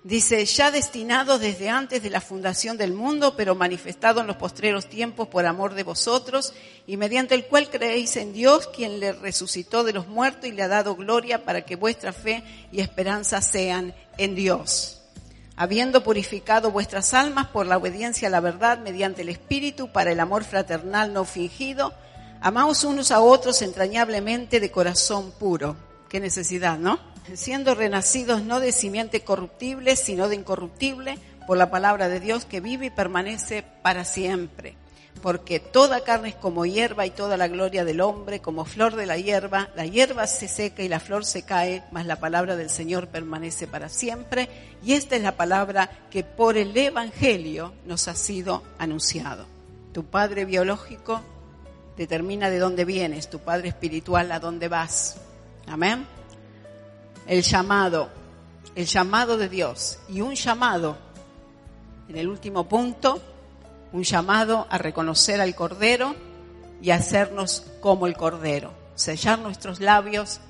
Dice, 0.05 0.45
ya 0.45 0.71
destinado 0.71 1.41
desde 1.41 1.69
antes 1.69 2.03
de 2.03 2.11
la 2.11 2.21
fundación 2.21 2.79
del 2.79 2.93
mundo, 2.93 3.35
pero 3.37 3.57
manifestado 3.57 4.21
en 4.21 4.29
los 4.29 4.37
postreros 4.37 4.89
tiempos 4.89 5.27
por 5.27 5.45
amor 5.45 5.75
de 5.75 5.83
vosotros, 5.83 6.55
y 6.87 6.97
mediante 6.97 7.35
el 7.35 7.47
cual 7.47 7.69
creéis 7.69 8.17
en 8.17 8.33
Dios, 8.33 8.69
quien 8.69 9.01
le 9.01 9.13
resucitó 9.13 9.83
de 9.83 9.93
los 9.93 10.07
muertos 10.07 10.47
y 10.49 10.53
le 10.53 10.63
ha 10.63 10.69
dado 10.69 10.95
gloria 10.95 11.45
para 11.45 11.63
que 11.63 11.75
vuestra 11.75 12.13
fe 12.13 12.45
y 12.71 12.81
esperanza 12.81 13.43
sean 13.43 13.93
en 14.19 14.37
Dios. 14.37 15.01
Habiendo 15.57 16.05
purificado 16.05 16.71
vuestras 16.71 17.13
almas 17.15 17.49
por 17.49 17.67
la 17.67 17.77
obediencia 17.77 18.29
a 18.29 18.31
la 18.31 18.39
verdad 18.39 18.79
mediante 18.79 19.23
el 19.23 19.29
Espíritu 19.29 19.91
para 19.91 20.13
el 20.13 20.21
amor 20.21 20.45
fraternal 20.45 21.13
no 21.13 21.25
fingido, 21.25 21.93
amaos 22.41 22.85
unos 22.85 23.11
a 23.11 23.19
otros 23.21 23.61
entrañablemente 23.63 24.61
de 24.61 24.71
corazón 24.71 25.33
puro. 25.33 25.77
Qué 26.09 26.21
necesidad, 26.21 26.79
¿no? 26.79 27.01
Siendo 27.35 27.75
renacidos 27.75 28.43
no 28.43 28.61
de 28.61 28.73
simiente 28.73 29.21
corruptible, 29.21 29.97
sino 29.97 30.29
de 30.29 30.37
incorruptible, 30.37 31.19
por 31.47 31.57
la 31.57 31.71
palabra 31.71 32.09
de 32.09 32.21
Dios 32.21 32.45
que 32.45 32.61
vive 32.61 32.87
y 32.87 32.91
permanece 32.91 33.65
para 33.83 34.05
siempre. 34.05 34.75
Porque 35.23 35.61
toda 35.61 36.05
carne 36.05 36.29
es 36.29 36.35
como 36.35 36.67
hierba 36.67 37.07
y 37.07 37.11
toda 37.11 37.37
la 37.37 37.49
gloria 37.49 37.85
del 37.85 38.03
hombre 38.03 38.41
como 38.41 38.65
flor 38.65 38.95
de 38.97 39.07
la 39.07 39.17
hierba. 39.17 39.71
La 39.75 39.87
hierba 39.87 40.27
se 40.27 40.47
seca 40.47 40.83
y 40.83 40.89
la 40.89 41.01
flor 41.01 41.25
se 41.25 41.43
cae, 41.43 41.83
mas 41.91 42.07
la 42.07 42.17
palabra 42.17 42.55
del 42.55 42.71
Señor 42.71 43.09
permanece 43.09 43.67
para 43.67 43.89
siempre. 43.89 44.49
Y 44.85 44.93
esta 44.93 45.17
es 45.17 45.23
la 45.23 45.37
palabra 45.37 45.91
que 46.11 46.23
por 46.23 46.57
el 46.59 46.77
Evangelio 46.77 47.73
nos 47.87 48.09
ha 48.09 48.15
sido 48.15 48.63
anunciado. 48.79 49.47
Tu 49.93 50.05
padre 50.05 50.45
biológico 50.45 51.23
determina 51.97 52.51
de 52.51 52.59
dónde 52.59 52.85
vienes, 52.85 53.31
tu 53.31 53.41
padre 53.41 53.69
espiritual 53.69 54.31
a 54.31 54.39
dónde 54.39 54.69
vas. 54.69 55.17
Amén 55.67 56.18
el 57.29 57.43
llamado, 57.43 58.09
el 58.75 58.87
llamado 58.87 59.37
de 59.37 59.49
Dios 59.49 59.99
y 60.09 60.23
un 60.23 60.35
llamado, 60.35 60.97
en 62.09 62.17
el 62.17 62.27
último 62.27 62.67
punto, 62.69 63.21
un 63.93 64.03
llamado 64.03 64.67
a 64.71 64.79
reconocer 64.79 65.41
al 65.41 65.55
Cordero 65.55 66.17
y 66.81 66.91
hacernos 66.91 67.67
como 67.81 68.07
el 68.07 68.17
Cordero, 68.17 68.73
sellar 68.95 69.39
nuestros 69.39 69.81
labios, 69.81 70.41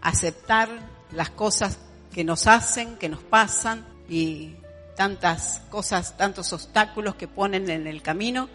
aceptar 0.00 0.70
las 1.12 1.28
cosas 1.30 1.78
que 2.12 2.24
nos 2.24 2.46
hacen, 2.46 2.96
que 2.96 3.10
nos 3.10 3.22
pasan 3.22 3.84
y 4.08 4.56
tantas 4.96 5.60
cosas, 5.70 6.16
tantos 6.16 6.52
obstáculos 6.54 7.16
que 7.16 7.28
ponen 7.28 7.68
en 7.68 7.86
el 7.86 8.00
camino, 8.00 8.48